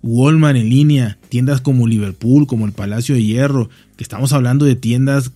Walmart 0.03 0.57
en 0.57 0.69
línea, 0.69 1.19
tiendas 1.29 1.61
como 1.61 1.87
Liverpool, 1.87 2.47
como 2.47 2.67
el 2.67 2.73
Palacio 2.73 3.15
de 3.15 3.25
Hierro, 3.25 3.69
que 3.97 4.03
estamos 4.03 4.33
hablando 4.33 4.65
de 4.65 4.77
tiendas 4.77 5.33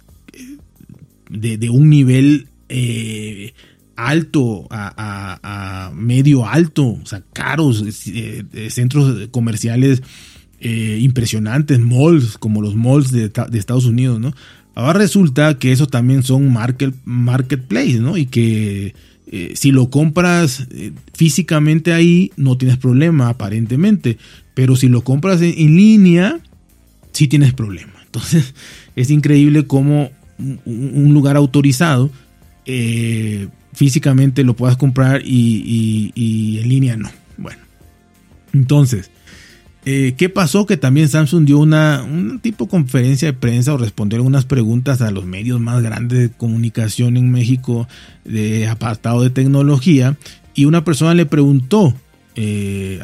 de, 1.31 1.59
de 1.59 1.71
un 1.71 1.91
nivel 1.91 2.49
eh, 2.69 3.53
alto 3.97 4.67
a, 4.71 5.93
medio 5.95 6.47
alto, 6.47 6.99
o 7.01 7.07
sea, 7.07 7.23
caros, 7.33 7.85
eh, 8.09 8.43
centros 8.71 9.29
comerciales 9.31 10.03
eh, 10.61 10.99
impresionantes, 11.01 11.79
malls, 11.79 12.37
como 12.39 12.61
los 12.61 12.75
malls 12.75 13.13
de, 13.13 13.31
Estados 13.53 13.85
Unidos, 13.85 14.19
¿no? 14.19 14.35
Ahora 14.75 14.99
resulta 14.99 15.59
que 15.59 15.71
eso 15.71 15.87
también 15.87 16.25
son 16.25 16.53
market, 16.53 16.93
marketplace, 17.05 18.01
¿no? 18.01 18.17
Y 18.17 18.27
que 18.27 18.95
si 19.55 19.71
lo 19.71 19.91
compras 19.91 20.67
físicamente 21.13 21.93
ahí, 21.93 22.33
no 22.37 22.59
tienes 22.59 22.79
problema, 22.79 23.29
aparentemente. 23.29 24.19
Pero 24.55 24.77
si 24.77 24.89
lo 24.89 25.03
compras 25.03 25.43
en, 25.43 25.77
línea, 25.77 26.41
sí 27.13 27.29
tienes 27.29 27.53
problema. 27.53 27.93
Entonces, 28.05 28.55
es 28.97 29.11
increíble 29.11 29.67
cómo 29.67 30.11
un 30.39 31.15
lugar 31.15 31.37
autorizado 31.37 32.11
eh, 32.67 33.49
físicamente 33.73 34.45
lo 34.45 34.55
puedas 34.55 34.77
comprar 34.77 35.23
y, 35.25 36.59
en 36.61 36.69
línea 36.69 36.97
no. 36.97 37.11
Bueno, 37.37 37.61
entonces, 38.53 39.11
eh, 39.85 40.15
¿qué 40.17 40.29
pasó? 40.29 40.65
Que 40.65 40.77
también 40.77 41.09
Samsung 41.09 41.45
dio 41.45 41.59
una 41.59 42.03
un 42.03 42.39
tipo 42.39 42.65
de 42.65 42.71
conferencia 42.71 43.27
de 43.27 43.33
prensa 43.33 43.75
o 43.75 43.77
responder 43.77 44.21
unas 44.21 44.45
preguntas 44.45 45.03
a 45.03 45.11
los 45.11 45.25
medios 45.25 45.61
más 45.61 45.83
grandes 45.83 46.19
de 46.19 46.31
comunicación 46.31 47.17
en 47.17 47.31
México 47.31 47.89
de 48.25 48.69
apartado 48.69 49.23
de 49.23 49.31
tecnología 49.31 50.17
y 50.55 50.65
una 50.67 50.85
persona 50.85 51.15
le 51.15 51.27
preguntó 51.27 51.95
eh, 52.37 53.01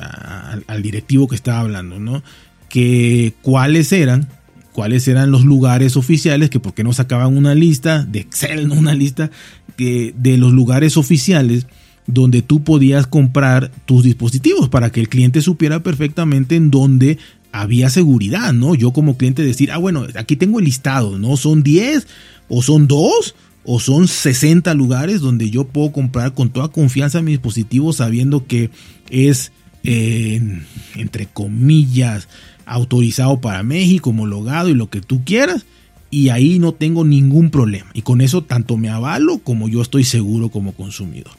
al 0.66 0.82
directivo 0.82 1.28
que 1.28 1.37
estaba 1.37 1.60
hablando, 1.60 1.99
¿no? 1.99 2.22
Que 2.68 3.34
cuáles 3.42 3.92
eran 3.92 4.28
cuáles 4.72 5.08
eran 5.08 5.30
los 5.30 5.44
lugares 5.44 5.96
oficiales, 5.96 6.50
que 6.50 6.60
por 6.60 6.75
qué 6.75 6.84
no 6.84 6.92
sacaban 6.92 7.37
una 7.37 7.54
lista 7.54 8.04
de 8.04 8.20
Excel, 8.20 8.68
¿no? 8.68 8.75
una 8.75 8.94
lista 8.94 9.30
que, 9.76 10.14
de 10.16 10.38
los 10.38 10.52
lugares 10.52 10.96
oficiales 10.96 11.66
donde 12.06 12.42
tú 12.42 12.62
podías 12.62 13.06
comprar 13.06 13.70
tus 13.87 14.04
dispositivos 14.04 14.68
para 14.68 14.90
que 14.90 15.00
el 15.00 15.08
cliente 15.08 15.42
supiera 15.42 15.82
perfectamente 15.82 16.56
en 16.56 16.70
dónde 16.70 17.18
había 17.52 17.90
seguridad, 17.90 18.52
¿no? 18.52 18.75
Yo 18.75 18.92
como 18.92 19.16
cliente 19.16 19.42
decir, 19.42 19.72
ah, 19.72 19.78
bueno, 19.78 20.06
aquí 20.14 20.37
tengo 20.37 20.60
el 20.60 20.64
listado, 20.64 21.18
¿no? 21.18 21.37
Son 21.37 21.62
10 21.62 22.06
o 22.49 22.62
son 22.62 22.87
2 22.87 23.34
o 23.64 23.78
son 23.78 24.08
60 24.08 24.72
lugares 24.74 25.20
donde 25.20 25.50
yo 25.50 25.64
puedo 25.64 25.92
comprar 25.92 26.34
con 26.34 26.50
toda 26.50 26.68
confianza 26.68 27.22
mi 27.22 27.32
dispositivo 27.32 27.92
sabiendo 27.92 28.46
que 28.46 28.70
es, 29.10 29.52
entre 29.82 31.26
comillas, 31.26 32.28
autorizado 32.66 33.40
para 33.40 33.62
México, 33.62 34.10
homologado 34.10 34.68
y 34.68 34.74
lo 34.74 34.88
que 34.88 35.00
tú 35.00 35.24
quieras. 35.24 35.66
Y 36.10 36.30
ahí 36.30 36.58
no 36.58 36.72
tengo 36.72 37.04
ningún 37.04 37.50
problema. 37.50 37.90
Y 37.94 38.02
con 38.02 38.20
eso 38.20 38.42
tanto 38.42 38.76
me 38.76 38.88
avalo 38.88 39.38
como 39.38 39.68
yo 39.68 39.80
estoy 39.82 40.04
seguro 40.04 40.48
como 40.48 40.72
consumidor. 40.72 41.32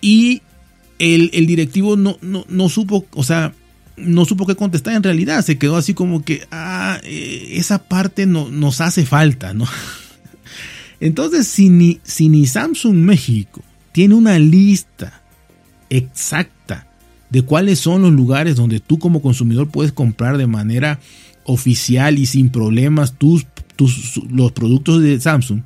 Y 0.00 0.42
el, 0.98 1.46
directivo 1.46 1.96
no, 1.96 2.18
no, 2.20 2.68
supo, 2.68 3.06
o 3.12 3.22
sea, 3.22 3.54
no 3.96 4.24
supo 4.24 4.46
qué 4.46 4.56
contestar 4.56 4.94
en 4.94 5.02
realidad. 5.02 5.44
Se 5.44 5.58
quedó 5.58 5.76
así 5.76 5.94
como 5.94 6.24
que, 6.24 6.46
ah, 6.50 6.98
eh, 7.04 7.50
esa 7.52 7.84
parte 7.84 8.26
no, 8.26 8.48
nos 8.48 8.80
hace 8.80 9.04
falta, 9.06 9.54
¿no? 9.54 9.66
Entonces, 11.02 11.48
si 11.48 11.68
ni, 11.68 11.98
si 12.04 12.28
ni 12.28 12.46
Samsung 12.46 12.94
México 12.94 13.60
tiene 13.90 14.14
una 14.14 14.38
lista 14.38 15.20
exacta 15.90 16.86
de 17.28 17.42
cuáles 17.42 17.80
son 17.80 18.02
los 18.02 18.12
lugares 18.12 18.54
donde 18.54 18.78
tú 18.78 19.00
como 19.00 19.20
consumidor 19.20 19.68
puedes 19.68 19.90
comprar 19.90 20.38
de 20.38 20.46
manera 20.46 21.00
oficial 21.42 22.20
y 22.20 22.26
sin 22.26 22.50
problemas 22.50 23.14
tus, 23.18 23.44
tus, 23.74 24.22
los 24.30 24.52
productos 24.52 25.02
de 25.02 25.20
Samsung, 25.20 25.62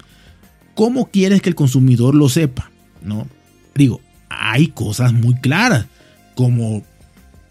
¿cómo 0.75 1.11
quieres 1.11 1.43
que 1.43 1.51
el 1.51 1.55
consumidor 1.55 2.15
lo 2.15 2.31
sepa? 2.31 2.71
¿No? 3.05 3.27
Digo, 3.75 4.01
hay 4.31 4.69
cosas 4.69 5.13
muy 5.13 5.35
claras, 5.35 5.85
como 6.35 6.83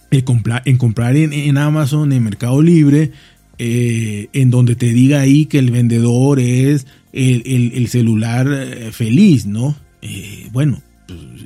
el 0.09 0.25
en 0.65 0.77
comprar 0.77 1.15
en, 1.15 1.57
Amazon, 1.59 2.11
en 2.13 2.23
Mercado 2.23 2.63
Libre, 2.63 3.11
eh, 3.59 4.27
en 4.33 4.49
donde 4.49 4.75
te 4.75 4.87
diga 4.87 5.19
ahí 5.19 5.45
que 5.45 5.59
el 5.59 5.69
vendedor 5.69 6.39
es 6.39 6.87
el, 7.15 7.87
celular 7.87 8.47
eh, 8.51 8.91
feliz, 8.91 9.45
¿no? 9.45 9.75
Eh, 10.01 10.49
bueno, 10.51 10.81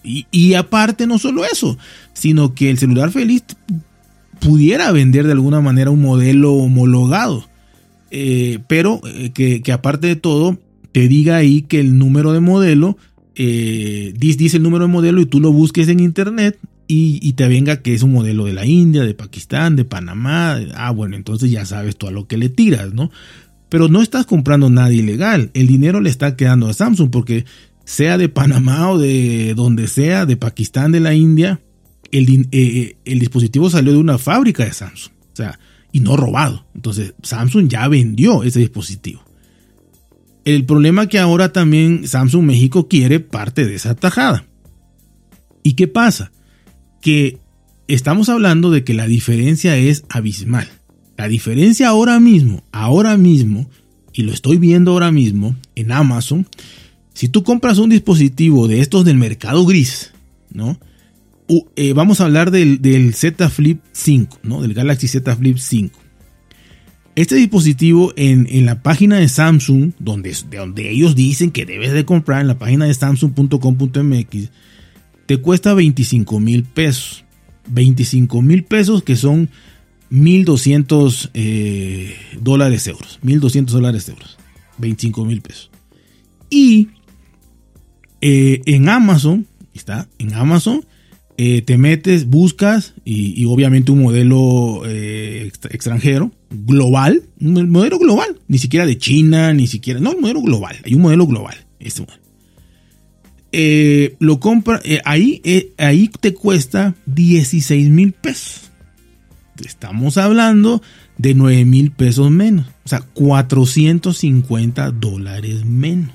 y, 0.04 0.54
aparte 0.56 1.06
no 1.06 1.20
solo 1.20 1.46
eso, 1.46 1.78
sino 2.14 2.56
que 2.56 2.70
el 2.70 2.78
celular 2.78 3.12
feliz 3.12 3.44
pudiera 4.40 4.92
vender 4.92 5.26
de 5.26 5.34
alguna 5.34 5.62
manera 5.62 5.92
un 5.92 6.02
modelo 6.02 6.54
homologado. 6.54 7.48
Eh, 8.12 8.60
pero 8.68 9.02
eh, 9.06 9.32
que, 9.32 9.72
aparte 9.72 10.08
de 10.08 10.16
todo, 10.16 10.58
te 10.92 11.08
diga 11.08 11.36
ahí 11.36 11.62
que 11.62 11.80
el 11.80 11.98
número 11.98 12.34
de 12.34 12.40
modelo, 12.40 12.98
dice 13.36 14.58
el 14.58 14.64
número 14.64 14.86
de 14.86 14.92
modelo 14.92 15.22
y 15.22 15.26
tú 15.26 15.40
lo 15.40 15.54
busques 15.54 15.88
en 15.88 16.02
internet 16.02 16.60
y, 16.88 17.20
y, 17.22 17.34
te 17.34 17.48
venga 17.48 17.82
que 17.82 17.94
es 17.94 18.02
un 18.02 18.12
modelo 18.12 18.46
de 18.46 18.54
la 18.54 18.66
India, 18.66 19.04
de 19.04 19.14
Pakistán, 19.14 19.76
de 19.76 19.86
Panamá. 19.86 20.60
Ah, 20.76 20.92
bueno, 20.92 21.16
entonces 21.16 21.52
ya 21.52 21.66
sabes 21.66 21.96
tú 21.96 22.08
a 22.08 22.12
lo 22.12 22.28
que 22.28 22.38
le 22.38 22.50
tiras, 22.50 22.94
¿no? 22.94 23.12
Pero 23.70 23.88
no 23.88 24.02
estás 24.02 24.26
comprando 24.26 24.70
nada 24.70 24.92
ilegal. 24.92 25.52
El 25.54 25.68
dinero 25.68 26.02
le 26.02 26.10
está 26.10 26.36
quedando 26.36 26.68
a 26.68 26.74
Samsung 26.74 27.10
porque 27.12 27.46
sea 27.86 28.18
de 28.18 28.30
Panamá 28.30 28.92
o 28.92 28.98
de 28.98 29.54
donde 29.56 29.88
sea, 29.88 30.26
de 30.26 30.38
Pakistán, 30.38 30.92
de 30.92 31.00
la 31.00 31.14
India, 31.14 31.62
el, 32.12 32.48
eh, 32.52 32.98
el 33.06 33.20
dispositivo 33.20 33.70
salió 33.70 33.94
de 33.94 34.00
una 34.00 34.18
fábrica 34.18 34.66
de 34.66 34.74
Samsung. 34.74 35.14
O 35.34 35.36
sea, 35.36 35.60
y 35.92 36.00
no 36.00 36.16
robado. 36.18 36.66
Entonces, 36.76 37.14
Samsung 37.24 37.68
ya 37.68 37.88
vendió 37.88 38.44
ese 38.44 38.60
dispositivo. 38.60 39.24
El 40.46 40.66
problema 40.66 41.08
que 41.08 41.20
ahora 41.20 41.52
también 41.52 42.08
Samsung 42.08 42.46
México 42.46 42.88
quiere 42.88 43.20
parte 43.20 43.66
de 43.66 43.76
esa 43.76 43.96
tajada. 43.96 44.46
¿Y 45.64 45.74
qué 45.74 45.88
pasa? 45.88 46.32
Que 47.02 47.38
estamos 47.88 48.30
hablando 48.30 48.72
de 48.72 48.84
que 48.84 48.94
la 48.94 49.08
diferencia 49.08 49.78
es 49.78 50.06
abismal. 50.10 50.68
La 51.20 51.28
diferencia 51.28 51.90
ahora 51.90 52.18
mismo, 52.22 52.64
ahora 52.72 53.18
mismo, 53.18 53.70
y 54.14 54.24
lo 54.24 54.32
estoy 54.32 54.56
viendo 54.56 54.92
ahora 54.92 55.12
mismo 55.12 55.54
en 55.76 55.92
Amazon, 55.92 56.48
si 57.14 57.28
tú 57.28 57.44
compras 57.44 57.78
un 57.78 57.90
dispositivo 57.90 58.70
de 58.70 58.80
estos 58.80 59.04
del 59.04 59.18
mercado 59.18 59.66
gris, 59.66 60.14
¿no? 60.50 60.80
Eh, 61.76 61.92
vamos 61.92 62.22
a 62.22 62.24
hablar 62.24 62.52
del, 62.52 63.14
Z 63.14 63.50
Flip 63.50 63.82
5, 63.92 64.40
¿no? 64.44 64.62
Del 64.62 64.74
Galaxy 64.74 65.10
Z 65.10 65.36
Flip 65.36 65.58
5. 65.58 66.00
Este 67.16 67.36
dispositivo 67.36 68.14
en, 68.16 68.66
la 68.66 68.82
página 68.82 69.18
de 69.18 69.28
Samsung, 69.28 69.92
donde, 70.00 70.34
de 70.50 70.58
donde 70.58 70.90
ellos 70.90 71.18
dicen 71.18 71.52
que 71.52 71.66
debes 71.66 71.92
de 71.92 72.06
comprar, 72.06 72.40
en 72.40 72.48
la 72.48 72.58
página 72.58 72.86
de 72.86 72.94
samsung.com.mx, 72.94 74.52
te 75.26 75.38
cuesta 75.42 75.74
25 75.74 76.40
mil 76.40 76.64
pesos. 76.64 77.26
25 77.68 78.42
mil 78.42 78.64
pesos 78.64 79.04
que 79.04 79.18
son 79.18 79.50
1.200 80.12 81.32
eh, 81.34 82.16
dólares 82.40 82.88
euros. 82.88 83.20
1.200 83.24 83.66
dólares 83.66 84.10
euros. 84.10 84.38
25 84.80 85.26
mil 85.26 85.42
pesos. 85.42 85.70
Y 86.50 86.90
eh, 88.22 88.62
en 88.66 88.90
Amazon, 88.90 89.48
está, 89.74 90.10
en 90.18 90.34
Amazon 90.34 90.86
eh, 91.38 91.62
te 91.62 91.78
metes, 91.78 92.26
buscas 92.26 92.96
y, 93.06 93.46
obviamente 93.46 93.94
un 93.94 94.02
modelo 94.02 94.82
eh, 94.86 95.50
extranjero, 95.70 96.34
global, 96.50 97.24
un 97.40 97.70
modelo 97.70 97.98
global, 97.98 98.40
ni 98.50 98.58
siquiera 98.58 98.86
de 98.86 98.98
China, 98.98 99.54
ni 99.54 99.68
siquiera, 99.68 100.02
no, 100.02 100.12
un 100.12 100.22
modelo 100.22 100.42
global, 100.42 100.76
hay 100.84 100.96
un 100.96 101.02
modelo 101.02 101.28
global, 101.28 101.56
este 101.80 102.02
modelo. 102.02 102.20
Lo 104.20 104.40
compra, 104.42 104.82
ahí, 105.06 105.42
ahí 105.78 106.10
te 106.20 106.34
cuesta 106.34 106.96
16 107.06 107.90
mil 107.90 108.12
pesos. 108.12 108.69
Estamos 109.66 110.18
hablando 110.18 110.82
de 111.18 111.34
9 111.34 111.66
mil 111.66 111.92
pesos 111.92 112.32
menos, 112.32 112.68
o 112.86 112.90
sea, 112.90 113.02
450 113.02 114.92
dólares 114.92 115.66
menos. 115.66 116.14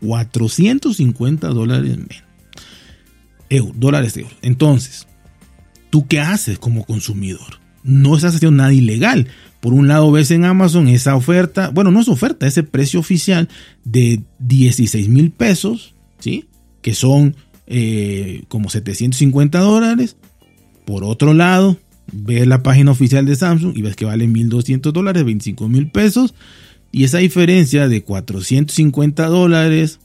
450 0.00 1.48
dólares 1.48 1.98
menos 1.98 2.30
dólares 3.74 4.14
de 4.14 4.22
euros. 4.22 4.36
Entonces, 4.42 5.06
¿tú 5.90 6.06
qué 6.06 6.20
haces 6.20 6.58
como 6.58 6.84
consumidor? 6.84 7.60
No 7.82 8.16
estás 8.16 8.36
haciendo 8.36 8.56
nada 8.56 8.72
ilegal. 8.72 9.28
Por 9.60 9.74
un 9.74 9.88
lado 9.88 10.10
ves 10.10 10.30
en 10.30 10.44
Amazon 10.44 10.88
esa 10.88 11.16
oferta, 11.16 11.70
bueno, 11.70 11.90
no 11.90 12.00
es 12.00 12.08
oferta, 12.08 12.46
ese 12.46 12.62
precio 12.62 13.00
oficial 13.00 13.48
de 13.84 14.22
16 14.38 15.08
mil 15.08 15.32
pesos, 15.32 15.94
¿sí? 16.18 16.46
Que 16.80 16.94
son 16.94 17.36
eh, 17.66 18.44
como 18.48 18.70
750 18.70 19.58
dólares. 19.58 20.16
Por 20.86 21.04
otro 21.04 21.34
lado, 21.34 21.76
ves 22.12 22.46
la 22.46 22.62
página 22.62 22.90
oficial 22.90 23.26
de 23.26 23.36
Samsung 23.36 23.76
y 23.76 23.82
ves 23.82 23.96
que 23.96 24.04
vale 24.04 24.26
1.200 24.26 24.92
dólares, 24.92 25.24
25 25.24 25.68
mil 25.68 25.90
pesos. 25.90 26.34
Y 26.92 27.04
esa 27.04 27.18
diferencia 27.18 27.88
de 27.88 28.02
450 28.02 29.26
dólares, 29.26 30.00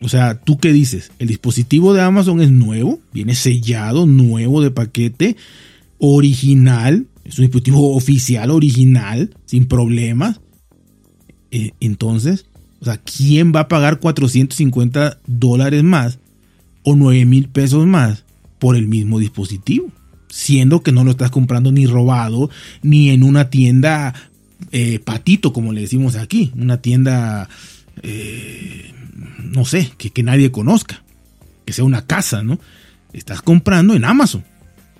o 0.00 0.08
sea, 0.08 0.38
¿tú 0.38 0.58
qué 0.58 0.72
dices? 0.72 1.10
El 1.18 1.28
dispositivo 1.28 1.94
de 1.94 2.02
Amazon 2.02 2.40
es 2.40 2.50
nuevo, 2.50 3.00
viene 3.12 3.34
sellado, 3.34 4.06
nuevo 4.06 4.62
de 4.62 4.70
paquete, 4.70 5.36
original, 5.98 7.06
es 7.24 7.38
un 7.38 7.44
dispositivo 7.44 7.94
oficial, 7.96 8.50
original, 8.50 9.34
sin 9.46 9.66
problemas. 9.66 10.40
Eh, 11.50 11.72
entonces, 11.80 12.46
o 12.80 12.84
sea, 12.84 12.98
¿quién 12.98 13.52
va 13.54 13.60
a 13.60 13.68
pagar 13.68 13.98
450 14.00 15.20
dólares 15.26 15.82
más 15.82 16.18
o 16.82 16.96
9 16.96 17.24
mil 17.24 17.48
pesos 17.48 17.86
más 17.86 18.24
por 18.58 18.76
el 18.76 18.86
mismo 18.86 19.18
dispositivo? 19.18 19.90
Siendo 20.34 20.82
que 20.82 20.90
no 20.90 21.04
lo 21.04 21.12
estás 21.12 21.30
comprando 21.30 21.70
ni 21.70 21.86
robado, 21.86 22.50
ni 22.82 23.10
en 23.10 23.22
una 23.22 23.50
tienda 23.50 24.14
eh, 24.72 24.98
patito, 24.98 25.52
como 25.52 25.72
le 25.72 25.82
decimos 25.82 26.16
aquí, 26.16 26.50
una 26.56 26.78
tienda 26.78 27.48
eh, 28.02 28.92
no 29.38 29.64
sé, 29.64 29.92
que, 29.96 30.22
nadie 30.22 30.50
conozca, 30.50 31.02
que 31.64 31.72
sea 31.72 31.84
una 31.84 32.06
casa, 32.06 32.42
¿no? 32.42 32.58
Estás 33.12 33.42
comprando 33.42 33.94
en 33.94 34.04
Amazon 34.04 34.44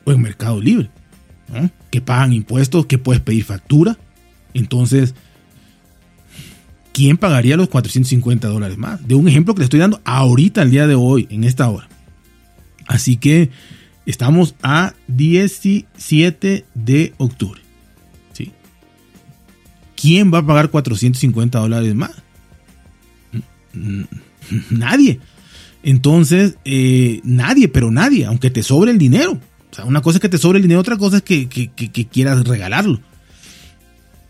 o 0.04 0.12
en 0.12 0.22
Mercado 0.22 0.60
Libre, 0.60 0.90
¿no? 1.52 1.70
Que 1.90 2.00
pagan 2.00 2.32
impuestos, 2.32 2.86
que 2.86 2.98
puedes 2.98 3.20
pedir 3.20 3.44
factura. 3.44 3.98
Entonces, 4.52 5.14
¿quién 6.92 7.16
pagaría 7.16 7.56
los 7.56 7.68
450 7.68 8.46
dólares 8.48 8.78
más? 8.78 9.06
De 9.06 9.14
un 9.14 9.28
ejemplo 9.28 9.54
que 9.54 9.60
le 9.60 9.64
estoy 9.64 9.80
dando 9.80 10.00
ahorita, 10.04 10.62
al 10.62 10.70
día 10.70 10.86
de 10.86 10.94
hoy, 10.94 11.26
en 11.30 11.44
esta 11.44 11.68
hora. 11.68 11.88
Así 12.86 13.16
que 13.16 13.50
estamos 14.06 14.54
a 14.62 14.94
17 15.08 16.64
de 16.74 17.14
octubre. 17.18 17.60
¿sí? 18.32 18.52
¿Quién 19.96 20.32
va 20.32 20.38
a 20.38 20.46
pagar 20.46 20.70
450 20.70 21.58
dólares 21.58 21.94
más? 21.94 22.12
Nadie. 24.70 25.20
Entonces, 25.84 26.56
eh, 26.64 27.20
nadie, 27.24 27.68
pero 27.68 27.90
nadie, 27.90 28.24
aunque 28.24 28.50
te 28.50 28.62
sobre 28.62 28.90
el 28.90 28.96
dinero. 28.96 29.32
O 29.70 29.74
sea, 29.74 29.84
una 29.84 30.00
cosa 30.00 30.16
es 30.16 30.22
que 30.22 30.30
te 30.30 30.38
sobre 30.38 30.56
el 30.56 30.62
dinero, 30.62 30.80
otra 30.80 30.96
cosa 30.96 31.18
es 31.18 31.22
que, 31.22 31.46
quieras 32.10 32.42
regalarlo. 32.44 33.00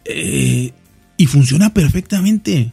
Eh, 0.05 0.73
y 1.17 1.27
funciona 1.27 1.73
perfectamente. 1.73 2.73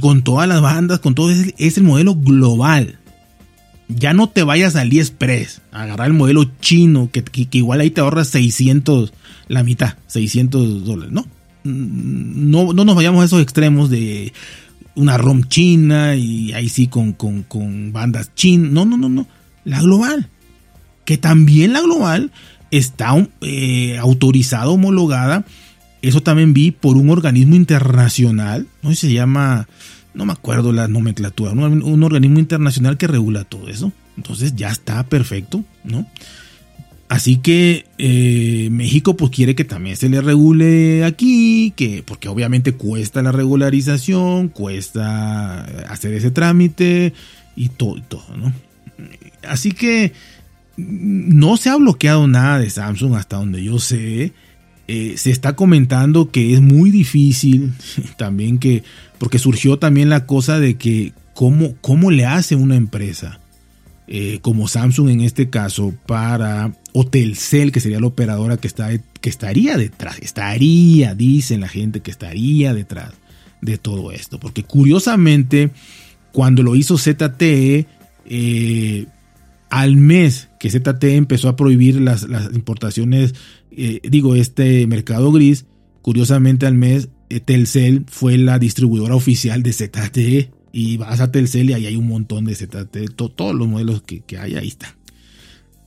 Con 0.00 0.22
todas 0.22 0.46
las 0.46 0.60
bandas, 0.60 1.00
con 1.00 1.14
todo. 1.14 1.30
Es, 1.30 1.78
el 1.78 1.84
modelo 1.84 2.14
global. 2.14 2.98
Ya 3.94 4.12
no 4.12 4.28
te 4.28 4.42
vayas 4.42 4.76
al 4.76 4.82
AliExpress 4.82 5.62
agarrar 5.72 6.08
el 6.08 6.14
modelo 6.14 6.44
chino, 6.60 7.10
que, 7.10 7.24
igual 7.52 7.80
ahí 7.80 7.90
te 7.90 8.00
ahorras 8.00 8.28
600, 8.28 9.12
la 9.48 9.62
mitad, 9.62 9.94
600 10.06 10.84
dólares. 10.84 11.12
No, 11.12 11.26
no, 11.64 12.72
no 12.72 12.84
nos 12.84 12.96
vayamos 12.96 13.22
a 13.22 13.26
esos 13.26 13.42
extremos 13.42 13.90
de 13.90 14.32
una 14.94 15.16
ROM 15.16 15.44
china 15.44 16.16
y 16.16 16.52
ahí 16.52 16.68
sí 16.68 16.88
con, 16.88 17.16
bandas 17.92 18.34
chinas. 18.34 18.70
No, 18.70 18.84
no, 18.84 18.96
no, 18.96 19.08
no. 19.08 19.26
La 19.64 19.80
global. 19.80 20.28
Que 21.04 21.18
también 21.18 21.72
la 21.72 21.80
global 21.80 22.30
está 22.70 23.14
eh, 23.40 23.98
autorizada, 23.98 24.68
homologada. 24.68 25.44
Eso 26.02 26.22
también 26.22 26.54
vi 26.54 26.70
por 26.70 26.96
un 26.96 27.10
organismo 27.10 27.56
internacional. 27.56 28.66
No 28.82 28.94
se 28.94 29.12
llama, 29.12 29.68
no 30.14 30.26
me 30.26 30.32
acuerdo 30.32 30.72
la 30.72 30.88
nomenclatura. 30.88 31.52
Un, 31.52 32.02
organismo 32.02 32.38
internacional 32.38 32.96
que 32.96 33.06
regula 33.06 33.44
todo 33.44 33.68
eso. 33.68 33.92
Entonces 34.16 34.54
ya 34.54 34.70
está 34.70 35.02
perfecto, 35.04 35.64
¿no? 35.84 36.06
Así 37.08 37.38
que 37.38 37.86
eh, 37.98 38.68
México 38.70 39.16
pues 39.16 39.32
quiere 39.32 39.56
que 39.56 39.64
también 39.64 39.96
se 39.96 40.08
le 40.08 40.20
regule 40.20 41.04
aquí, 41.04 41.72
que 41.74 42.04
porque 42.04 42.28
obviamente 42.28 42.74
cuesta 42.74 43.20
la 43.22 43.32
regularización, 43.32 44.48
cuesta 44.48 45.62
hacer 45.90 46.14
ese 46.14 46.30
trámite 46.30 47.12
y 47.56 47.68
todo, 47.70 47.96
y 47.96 48.02
todo, 48.02 48.36
¿no? 48.36 48.52
Así 49.42 49.72
que 49.72 50.12
no 50.76 51.56
se 51.56 51.70
ha 51.70 51.76
bloqueado 51.76 52.26
nada 52.28 52.58
de 52.58 52.70
Samsung 52.70 53.14
hasta 53.14 53.36
donde 53.36 53.62
yo 53.62 53.78
sé. 53.78 54.32
Eh, 54.92 55.16
se 55.18 55.30
está 55.30 55.54
comentando 55.54 56.32
que 56.32 56.52
es 56.52 56.60
muy 56.60 56.90
difícil 56.90 57.74
también 58.18 58.58
que, 58.58 58.82
porque 59.18 59.38
surgió 59.38 59.78
también 59.78 60.08
la 60.08 60.26
cosa 60.26 60.58
de 60.58 60.78
que 60.78 61.12
cómo, 61.32 61.76
cómo 61.80 62.10
le 62.10 62.26
hace 62.26 62.56
una 62.56 62.74
empresa 62.74 63.38
eh, 64.08 64.40
como 64.42 64.66
Samsung 64.66 65.10
en 65.10 65.20
este 65.20 65.48
caso, 65.48 65.94
para 66.06 66.72
Hotelcel, 66.92 67.70
que 67.70 67.78
sería 67.78 68.00
la 68.00 68.08
operadora 68.08 68.56
que, 68.56 68.66
está, 68.66 68.88
que 69.20 69.30
estaría 69.30 69.76
detrás, 69.76 70.18
estaría, 70.18 71.14
dicen 71.14 71.60
la 71.60 71.68
gente 71.68 72.00
que 72.00 72.10
estaría 72.10 72.74
detrás 72.74 73.12
de 73.60 73.78
todo 73.78 74.10
esto. 74.10 74.40
Porque 74.40 74.64
curiosamente, 74.64 75.70
cuando 76.32 76.64
lo 76.64 76.74
hizo 76.74 76.98
ZTE, 76.98 77.86
eh, 78.26 79.06
al 79.70 79.96
mes 79.96 80.50
que 80.58 80.68
ZTE 80.68 81.16
empezó 81.16 81.48
a 81.48 81.56
prohibir 81.56 82.00
las, 82.00 82.26
importaciones, 82.52 83.34
eh, 83.70 84.00
digo, 84.08 84.34
este 84.34 84.86
mercado 84.86 85.32
gris, 85.32 85.66
curiosamente 86.02 86.66
al 86.66 86.74
mes 86.74 87.08
Telcel 87.38 88.04
fue 88.08 88.36
la 88.36 88.58
distribuidora 88.58 89.14
oficial 89.14 89.62
de 89.62 89.72
ZTE 89.72 90.50
y 90.72 90.96
vas 90.96 91.20
a 91.20 91.30
Telcel 91.30 91.70
y 91.70 91.72
ahí 91.74 91.86
hay 91.86 91.96
un 91.96 92.08
montón 92.08 92.44
de 92.44 92.56
ZTE, 92.56 93.06
todos 93.14 93.54
los 93.54 93.68
modelos 93.68 94.02
que, 94.02 94.24
hay 94.36 94.56
ahí 94.56 94.68
están. 94.68 94.94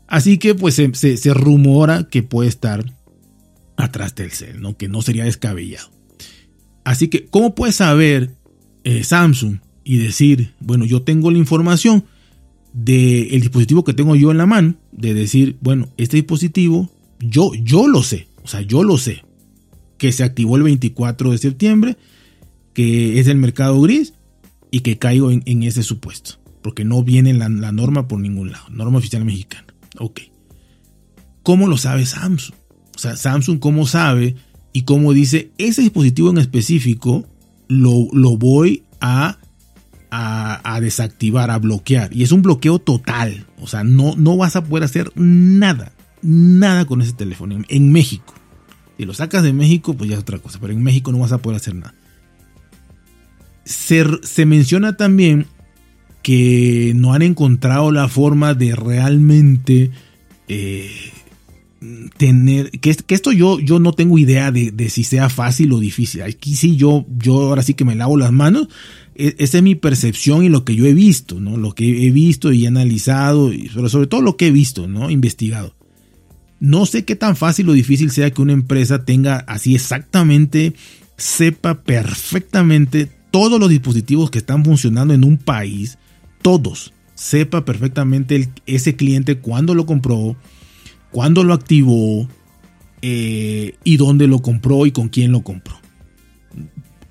Así 0.07 0.37
que 0.37 0.55
pues 0.55 0.75
se, 0.75 1.33
rumora 1.33 2.07
que 2.09 2.23
puede 2.23 2.47
estar 2.47 2.85
atrás 3.75 4.15
Telcel, 4.15 4.61
¿no? 4.61 4.77
que 4.77 4.87
no 4.87 5.01
sería 5.01 5.25
descabellado. 5.25 5.91
Así 6.85 7.09
que, 7.09 7.25
¿cómo 7.25 7.55
puede 7.55 7.73
saber 7.73 8.31
eh, 8.83 9.03
Samsung 9.03 9.59
y 9.83 9.97
decir, 9.97 10.53
bueno, 10.59 10.85
yo 10.85 11.01
tengo 11.01 11.31
la 11.31 11.37
información 11.37 12.05
del 12.73 13.39
dispositivo 13.39 13.83
que 13.83 13.93
tengo 13.93 14.15
yo 14.15 14.31
en 14.31 14.37
la 14.37 14.45
mano, 14.45 14.75
de 14.91 15.13
decir, 15.13 15.57
bueno, 15.61 15.89
este 15.97 16.17
dispositivo, 16.17 16.89
yo, 17.19 17.51
yo 17.53 17.87
lo 17.87 18.03
sé, 18.03 18.27
o 18.43 18.47
sea, 18.47 18.61
yo 18.61 18.83
lo 18.83 18.97
sé, 18.97 19.23
que 19.97 20.11
se 20.11 20.23
activó 20.23 20.57
el 20.57 20.63
24 20.63 21.31
de 21.31 21.37
septiembre, 21.37 21.97
que 22.73 23.19
es 23.19 23.27
del 23.27 23.37
mercado 23.37 23.79
gris 23.81 24.13
y 24.71 24.79
que 24.79 24.97
caigo 24.97 25.31
en, 25.31 25.63
ese 25.63 25.83
supuesto, 25.83 26.39
porque 26.61 26.83
no 26.83 27.03
viene 27.03 27.33
la, 27.33 27.47
la, 27.47 27.71
norma 27.71 28.07
por 28.07 28.19
ningún 28.19 28.51
lado, 28.51 28.65
norma 28.71 28.97
oficial 28.97 29.23
mexicana. 29.23 29.67
Ok. 29.99 30.21
¿Cómo 31.43 31.67
lo 31.67 31.77
sabe 31.77 32.05
Samsung? 32.05 32.55
O 32.95 32.99
sea, 32.99 33.15
Samsung 33.15 33.59
cómo 33.59 33.85
sabe 33.85 34.35
y 34.71 34.83
cómo 34.83 35.13
dice, 35.13 35.51
ese 35.59 35.83
dispositivo 35.83 36.31
en 36.31 36.39
específico 36.39 37.27
lo, 37.67 38.07
lo 38.11 38.37
voy 38.37 38.83
a 38.99 39.37
a, 40.15 40.79
desactivar, 40.79 41.49
a 41.49 41.57
bloquear. 41.57 42.15
Y 42.15 42.23
es 42.23 42.31
un 42.31 42.41
bloqueo 42.41 42.79
total. 42.79 43.47
O 43.59 43.67
sea, 43.67 43.83
no, 43.83 44.15
no 44.15 44.37
vas 44.37 44.55
a 44.55 44.63
poder 44.63 44.83
hacer 44.83 45.11
nada, 45.15 45.91
nada 46.21 46.85
con 46.85 47.01
ese 47.01 47.13
teléfono 47.13 47.63
en, 47.67 47.91
México. 47.91 48.33
Si 48.97 49.05
lo 49.05 49.13
sacas 49.13 49.41
de 49.41 49.53
México, 49.53 49.95
pues 49.95 50.09
ya 50.09 50.15
es 50.15 50.21
otra 50.21 50.37
cosa. 50.37 50.59
Pero 50.61 50.73
en 50.73 50.83
México 50.83 51.11
no 51.11 51.19
vas 51.19 51.31
a 51.31 51.39
poder 51.39 51.57
hacer 51.57 51.75
nada. 51.75 51.95
Se, 53.65 54.05
se 54.21 54.45
menciona 54.45 54.97
también 54.97 55.47
que 56.21 56.93
no 56.95 57.13
han 57.13 57.23
encontrado 57.23 57.91
la 57.91 58.07
forma 58.07 58.53
de 58.53 58.75
realmente 58.75 59.91
eh, 60.47 60.91
tener, 62.17 62.71
que, 62.71 62.95
esto 63.09 63.31
yo, 63.31 63.59
yo 63.59 63.79
no 63.79 63.93
tengo 63.93 64.17
idea 64.17 64.51
de, 64.51 64.89
si 64.89 65.03
sea 65.03 65.29
fácil 65.29 65.71
o 65.73 65.79
difícil. 65.79 66.21
Aquí 66.21 66.55
sí 66.55 66.75
yo, 66.75 67.05
yo 67.17 67.41
ahora 67.41 67.63
sí 67.63 67.73
que 67.73 67.85
me 67.85 67.95
lavo 67.95 68.17
las 68.17 68.31
manos 68.31 68.67
e, 69.15 69.35
esa 69.39 69.57
es 69.57 69.63
mi 69.63 69.75
percepción 69.75 70.43
y 70.43 70.49
lo 70.49 70.65
que 70.65 70.75
yo 70.75 70.85
he 70.85 70.93
visto, 70.93 71.39
¿no? 71.39 71.57
Lo 71.57 71.73
que 71.73 72.07
he 72.07 72.11
visto 72.11 72.51
y 72.51 72.65
analizado, 72.65 73.51
pero 73.73 73.89
sobre 73.89 74.07
todo 74.07 74.21
lo 74.21 74.37
que 74.37 74.47
he 74.47 74.51
visto, 74.51 74.87
¿no? 74.87 75.09
Investigado. 75.09 75.75
No 76.59 76.85
sé 76.85 77.03
qué 77.03 77.15
tan 77.15 77.35
fácil 77.35 77.69
o 77.69 77.73
difícil 77.73 78.11
sea 78.11 78.31
que 78.31 78.41
una 78.41 78.53
empresa 78.53 79.03
tenga 79.03 79.37
así 79.47 79.75
exactamente, 79.75 80.73
sepa 81.17 81.83
perfectamente 81.83 83.09
todos 83.31 83.59
los 83.59 83.69
dispositivos 83.69 84.31
que 84.31 84.37
están 84.37 84.63
funcionando 84.63 85.13
en 85.13 85.23
un 85.23 85.37
país, 85.37 85.97
todos, 86.41 86.93
sepa 87.15 87.65
perfectamente 87.65 88.49
ese 88.65 88.95
cliente 88.95 89.39
cuándo 89.39 89.73
lo 89.73 89.85
compró, 89.85 90.37
cuándo 91.13 91.45
lo 91.45 91.53
activó 91.53 92.27
eh, 93.01 93.75
y 93.85 93.95
dónde 93.95 94.27
lo 94.27 94.39
compró 94.39 94.85
y 94.85 94.91
con 94.91 95.07
quién 95.07 95.31
lo 95.31 95.41
compró 95.41 95.83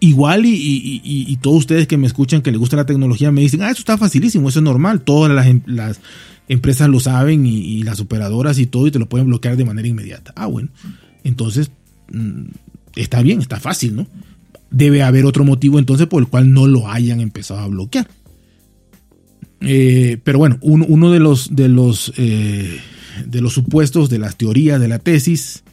igual 0.03 0.43
y, 0.45 1.39
todos 1.41 1.59
ustedes 1.59 1.87
que 1.87 1.97
me 1.97 2.09
escuchan 2.09 2.43
que 2.43 2.51
les 2.51 2.59
gusta 2.59 2.77
la 2.77 2.87
tecnología 2.87 3.31
me 3.31 3.41
dicen, 3.41 3.63
ah, 3.63 3.71
eso 3.71 3.79
está 3.79 3.97
facilísimo, 3.97 4.49
eso 4.49 4.59
es 4.59 4.65
normal, 4.65 5.03
todas 5.03 5.31
las, 5.31 5.47
em, 5.47 5.63
empresas 6.49 6.89
lo 6.89 6.99
saben 6.99 7.47
y, 7.47 7.85
las 7.85 8.01
operadoras 8.01 8.59
y 8.59 8.67
todo 8.67 8.89
y 8.89 8.91
te 8.91 8.99
lo 8.99 9.09
pueden 9.09 9.29
bloquear 9.29 9.57
de 9.57 9.65
manera 9.65 9.87
inmediata. 9.87 10.33
Ah, 10.35 10.47
bueno, 10.47 10.71
entonces 11.23 11.71
mm, 12.13 12.47
está 12.97 13.23
bien, 13.23 13.41
está 13.41 13.61
fácil, 13.61 13.95
¿no? 13.95 14.09
Debe 14.73 15.05
haber 15.05 15.25
otro 15.25 15.45
motivo 15.45 15.79
entonces 15.79 16.09
por 16.09 16.21
el 16.21 16.29
cual 16.29 16.53
no 16.53 16.67
lo 16.67 16.89
hayan 16.89 17.21
empezado 17.21 17.61
a 17.61 17.69
bloquear. 17.69 18.09
Eh, 19.61 20.19
pero 20.25 20.39
bueno, 20.39 20.59
uno, 20.63 21.13
de 21.13 21.21
los, 21.21 21.55
de, 21.55 21.69
los, 21.69 22.13
eh, 22.17 22.81
de 23.27 23.41
los 23.41 23.53
supuestos, 23.53 24.11
de 24.11 24.19
las 24.19 24.37
teorías, 24.37 24.81
de 24.81 24.89
la 24.89 24.99
tesis, 24.99 25.65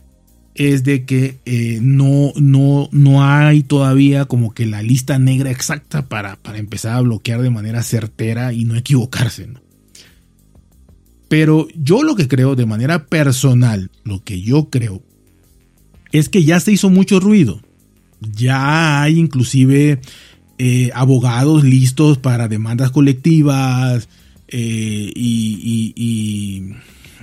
es 0.55 0.83
de 0.83 1.05
que 1.05 1.39
eh, 1.45 1.79
no, 1.81 2.33
no, 2.35 2.89
no 2.91 3.23
hay 3.23 3.63
todavía 3.63 4.25
como 4.25 4.53
que 4.53 4.65
la 4.65 4.81
lista 4.81 5.17
negra 5.17 5.51
exacta 5.51 6.09
para, 6.09 6.35
para 6.35 6.57
empezar 6.57 6.97
a 6.97 7.01
bloquear 7.01 7.41
de 7.41 7.49
manera 7.49 7.81
certera 7.81 8.51
y 8.51 8.65
no 8.65 8.75
equivocarse. 8.75 9.47
Pero 11.29 11.67
yo 11.75 12.03
lo 12.03 12.15
que 12.15 12.27
creo 12.27 12.55
de 12.55 12.65
manera 12.65 13.05
personal, 13.05 13.91
lo 14.03 14.23
que 14.23 14.41
yo 14.41 14.69
creo, 14.69 15.01
es 16.11 16.27
que 16.27 16.43
ya 16.43 16.59
se 16.59 16.73
hizo 16.73 16.89
mucho 16.89 17.19
ruido. 17.19 17.61
Ya 18.19 19.01
hay 19.01 19.17
inclusive 19.17 20.01
eh, 20.57 20.89
abogados 20.93 21.63
listos 21.63 22.17
para 22.17 22.49
demandas 22.49 22.91
colectivas 22.91 24.09
eh, 24.49 25.13
y 25.15 25.93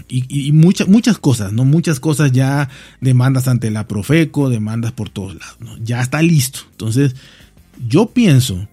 y, 0.09 0.53
muchas, 0.53 0.89
muchas 0.89 1.19
cosas, 1.19 1.53
¿no? 1.53 1.65
Muchas 1.65 2.01
cosas 2.01 2.33
ya 2.33 2.69
demandas 3.01 3.49
ante 3.49 3.71
la 3.71 3.89
Profeco, 3.89 4.49
demandas 4.49 4.93
por 4.93 5.11
todos 5.11 5.35
lados, 5.35 5.57
¿no? 5.61 5.77
Ya 5.79 6.01
está 6.01 6.23
listo. 6.23 6.61
Entonces, 6.71 7.17
yo 7.89 8.07
pienso 8.11 8.69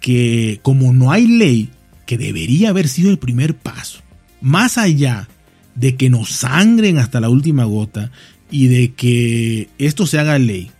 que 0.00 0.60
como 0.62 0.92
no 0.92 1.12
hay 1.12 1.26
ley, 1.26 1.70
que 2.06 2.16
debería 2.16 2.70
haber 2.70 2.88
sido 2.88 3.10
el 3.10 3.18
primer 3.18 3.54
paso, 3.54 4.00
más 4.40 4.78
allá 4.78 5.28
de 5.74 5.96
que 5.96 6.08
nos 6.08 6.30
sangren 6.30 6.98
hasta 6.98 7.20
la 7.20 7.28
última 7.28 7.64
gota 7.64 8.10
y 8.50 8.68
de 8.68 8.94
que 8.94 9.68
esto 9.78 10.06
se 10.06 10.18
haga 10.18 10.38
ley, 10.38 10.70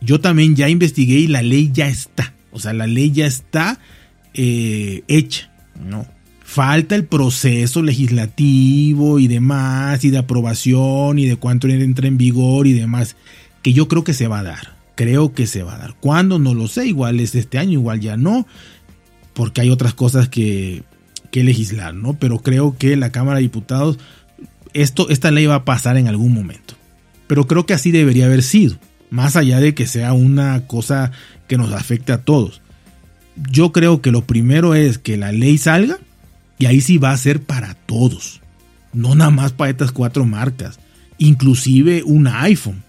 yo 0.00 0.20
también 0.20 0.56
ya 0.56 0.68
investigué 0.68 1.18
y 1.18 1.26
la 1.28 1.42
ley 1.42 1.70
ya 1.72 1.88
está. 1.88 2.34
O 2.50 2.58
sea, 2.58 2.72
la 2.72 2.86
ley 2.86 3.12
ya 3.12 3.26
está 3.26 3.78
eh, 4.34 5.02
hecha, 5.06 5.52
¿no? 5.80 6.06
Falta 6.48 6.94
el 6.94 7.04
proceso 7.04 7.82
legislativo 7.82 9.18
y 9.18 9.28
demás, 9.28 10.02
y 10.02 10.08
de 10.08 10.16
aprobación 10.16 11.18
y 11.18 11.26
de 11.26 11.36
cuánto 11.36 11.68
entra 11.68 12.08
en 12.08 12.16
vigor 12.16 12.66
y 12.66 12.72
demás, 12.72 13.16
que 13.60 13.74
yo 13.74 13.86
creo 13.86 14.02
que 14.02 14.14
se 14.14 14.28
va 14.28 14.38
a 14.38 14.44
dar. 14.44 14.78
Creo 14.94 15.34
que 15.34 15.46
se 15.46 15.62
va 15.62 15.74
a 15.74 15.78
dar. 15.78 15.94
¿Cuándo? 16.00 16.38
No 16.38 16.54
lo 16.54 16.66
sé. 16.66 16.86
Igual 16.86 17.20
es 17.20 17.34
este 17.34 17.58
año, 17.58 17.72
igual 17.72 18.00
ya 18.00 18.16
no, 18.16 18.46
porque 19.34 19.60
hay 19.60 19.68
otras 19.68 19.92
cosas 19.92 20.30
que, 20.30 20.84
que 21.30 21.44
legislar, 21.44 21.92
¿no? 21.94 22.14
Pero 22.14 22.38
creo 22.38 22.78
que 22.78 22.96
la 22.96 23.12
Cámara 23.12 23.36
de 23.36 23.42
Diputados, 23.42 23.98
esto, 24.72 25.10
esta 25.10 25.30
ley 25.30 25.44
va 25.44 25.56
a 25.56 25.64
pasar 25.66 25.98
en 25.98 26.08
algún 26.08 26.32
momento. 26.32 26.74
Pero 27.26 27.46
creo 27.46 27.66
que 27.66 27.74
así 27.74 27.90
debería 27.90 28.24
haber 28.24 28.42
sido, 28.42 28.78
más 29.10 29.36
allá 29.36 29.60
de 29.60 29.74
que 29.74 29.86
sea 29.86 30.14
una 30.14 30.66
cosa 30.66 31.12
que 31.46 31.58
nos 31.58 31.74
afecte 31.74 32.12
a 32.12 32.22
todos. 32.22 32.62
Yo 33.50 33.70
creo 33.70 34.00
que 34.00 34.12
lo 34.12 34.24
primero 34.24 34.74
es 34.74 34.96
que 34.96 35.18
la 35.18 35.30
ley 35.30 35.58
salga 35.58 35.98
y 36.58 36.66
ahí 36.66 36.80
sí 36.80 36.98
va 36.98 37.12
a 37.12 37.16
ser 37.16 37.42
para 37.42 37.74
todos. 37.74 38.40
No 38.92 39.14
nada 39.14 39.30
más 39.30 39.52
para 39.52 39.70
estas 39.70 39.92
cuatro 39.92 40.24
marcas. 40.24 40.78
Inclusive 41.18 42.02
un 42.04 42.26
iPhone 42.26 42.82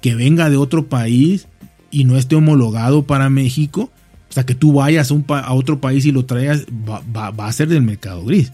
que 0.00 0.14
venga 0.14 0.48
de 0.48 0.56
otro 0.56 0.86
país 0.86 1.46
y 1.90 2.04
no 2.04 2.16
esté 2.16 2.36
homologado 2.36 3.04
para 3.04 3.28
México. 3.28 3.90
O 4.30 4.32
sea, 4.32 4.46
que 4.46 4.54
tú 4.54 4.72
vayas 4.74 5.10
a, 5.10 5.52
otro 5.52 5.80
país 5.80 6.06
y 6.06 6.12
lo 6.12 6.24
traigas, 6.24 6.64
va, 6.88 7.32
a 7.36 7.52
ser 7.52 7.68
del 7.68 7.82
mercado 7.82 8.24
gris. 8.24 8.52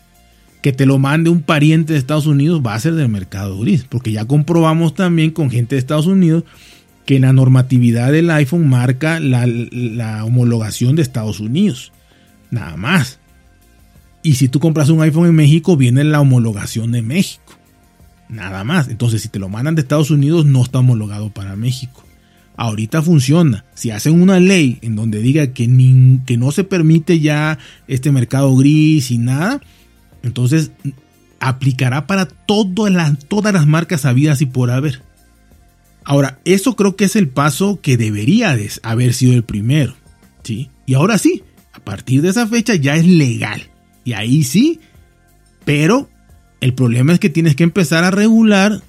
Que 0.62 0.72
te 0.72 0.86
lo 0.86 0.98
mande 0.98 1.30
un 1.30 1.42
pariente 1.42 1.92
de 1.92 1.98
Estados 1.98 2.26
Unidos 2.26 2.62
va 2.64 2.74
a 2.74 2.80
ser 2.80 2.94
del 2.94 3.08
mercado 3.08 3.60
gris. 3.60 3.84
Porque 3.88 4.10
ya 4.10 4.24
comprobamos 4.24 4.94
también 4.94 5.30
con 5.30 5.50
gente 5.50 5.76
de 5.76 5.80
Estados 5.80 6.06
Unidos 6.06 6.44
que 7.04 7.20
la 7.20 7.32
normatividad 7.32 8.10
del 8.10 8.30
iPhone 8.30 8.68
marca 8.68 9.20
la 9.20 10.24
homologación 10.24 10.96
de 10.96 11.02
Estados 11.02 11.38
Unidos. 11.38 11.92
Nada 12.50 12.76
más. 12.76 13.20
Y 14.26 14.34
si 14.34 14.48
tú 14.48 14.58
compras 14.58 14.88
un 14.88 15.00
iPhone 15.02 15.28
en 15.28 15.36
México, 15.36 15.76
viene 15.76 16.02
la 16.02 16.20
homologación 16.20 16.90
de 16.90 17.00
México. 17.00 17.56
Nada 18.28 18.64
más. 18.64 18.88
Entonces, 18.88 19.22
si 19.22 19.28
te 19.28 19.38
lo 19.38 19.48
mandan 19.48 19.76
de 19.76 19.82
Estados 19.82 20.10
Unidos, 20.10 20.44
no 20.44 20.64
está 20.64 20.80
homologado 20.80 21.30
para 21.30 21.54
México. 21.54 22.02
Ahorita 22.56 23.02
funciona. 23.02 23.64
Si 23.74 23.92
hacen 23.92 24.20
una 24.20 24.40
ley 24.40 24.80
en 24.82 24.96
donde 24.96 25.20
diga 25.20 25.52
que, 25.52 25.66
que 26.26 26.36
no 26.38 26.50
se 26.50 26.64
permite 26.64 27.20
ya 27.20 27.60
este 27.86 28.10
mercado 28.10 28.56
gris 28.56 29.12
y 29.12 29.18
nada, 29.18 29.60
entonces 30.24 30.72
aplicará 31.38 32.08
para 32.08 32.26
todas 32.26 32.92
las, 32.92 33.16
todas 33.26 33.54
las 33.54 33.68
marcas 33.68 34.04
habidas 34.06 34.42
y 34.42 34.46
por 34.46 34.72
haber. 34.72 35.02
Ahora, 36.02 36.40
eso 36.44 36.74
creo 36.74 36.96
que 36.96 37.04
es 37.04 37.14
el 37.14 37.28
paso 37.28 37.80
que 37.80 37.96
debería 37.96 38.56
haber 38.82 39.14
sido 39.14 39.34
el 39.34 39.44
primero. 39.44 39.94
¿sí? 40.42 40.68
Y 40.84 40.94
ahora 40.94 41.16
sí, 41.16 41.44
a 41.72 41.78
partir 41.78 42.22
de 42.22 42.30
esa 42.30 42.48
fecha 42.48 42.74
ya 42.74 42.96
es 42.96 43.06
legal. 43.06 43.70
Y 44.06 44.12
ahí 44.12 44.44
sí, 44.44 44.78
pero 45.64 46.08
el 46.60 46.72
problema 46.74 47.12
es 47.12 47.18
que 47.18 47.28
tienes 47.28 47.56
que 47.56 47.64
empezar 47.64 48.04
a 48.04 48.12
regular 48.12 48.80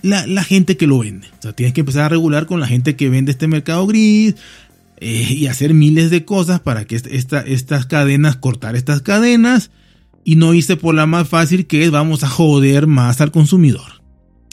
la, 0.00 0.44
gente 0.44 0.76
que 0.76 0.86
lo 0.86 1.00
vende. 1.00 1.26
O 1.40 1.42
sea, 1.42 1.52
tienes 1.52 1.74
que 1.74 1.80
empezar 1.80 2.04
a 2.04 2.08
regular 2.08 2.46
con 2.46 2.60
la 2.60 2.68
gente 2.68 2.94
que 2.94 3.10
vende 3.10 3.32
este 3.32 3.48
mercado 3.48 3.84
gris 3.88 4.36
eh, 4.98 5.26
y 5.28 5.48
hacer 5.48 5.74
miles 5.74 6.10
de 6.10 6.24
cosas 6.24 6.60
para 6.60 6.84
que 6.84 6.94
estas 6.94 7.86
cadenas, 7.86 8.36
cortar 8.36 8.76
estas 8.76 9.02
cadenas 9.02 9.72
y 10.24 10.36
no 10.36 10.54
irse 10.54 10.76
por 10.76 10.94
la 10.94 11.06
más 11.06 11.28
fácil 11.28 11.66
que 11.66 11.82
es 11.82 11.90
vamos 11.90 12.22
a 12.22 12.28
joder 12.28 12.86
más 12.86 13.20
al 13.20 13.32
consumidor. 13.32 14.02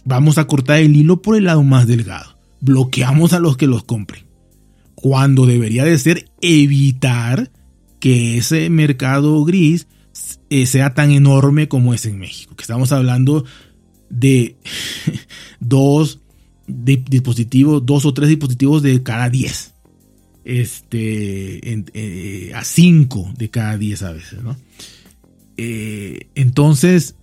Vamos 0.04 0.40
a 0.40 0.48
cortar 0.48 0.80
el 0.80 0.96
hilo 0.96 1.22
por 1.22 1.36
el 1.36 1.44
lado 1.44 1.62
más 1.62 1.86
delgado. 1.86 2.40
Bloqueamos 2.60 3.34
a 3.34 3.40
los 3.40 3.56
que 3.56 3.68
los 3.68 3.84
compren. 3.84 4.24
Cuando 4.96 5.46
debería 5.46 5.84
de 5.84 6.00
ser 6.00 6.32
evitar 6.42 7.52
que 8.00 8.38
ese 8.38 8.70
mercado 8.70 9.44
gris 9.46 9.88
eh, 10.50 10.66
sea 10.66 10.94
tan 10.94 11.12
enorme 11.12 11.68
como 11.68 11.94
es 11.94 12.06
en 12.06 12.20
México. 12.20 12.56
Que 12.56 12.64
estamos 12.64 12.92
hablando 12.92 13.46
de 14.10 14.56
dos 15.60 16.22
dispositivos, 16.68 17.86
dos 17.86 18.06
o 18.06 18.14
tres 18.14 18.30
dispositivos 18.30 18.82
de 18.82 19.04
cada 19.04 19.30
diez. 19.30 19.74
este, 20.44 21.60
eh, 21.94 22.52
a 22.54 22.64
5 22.64 23.34
de 23.36 23.50
cada 23.50 23.78
10 23.78 24.04
a 24.04 24.14
veces, 24.14 24.44
¿no? 24.44 24.56
Eh, 25.58 26.28
entonces, 26.36 27.16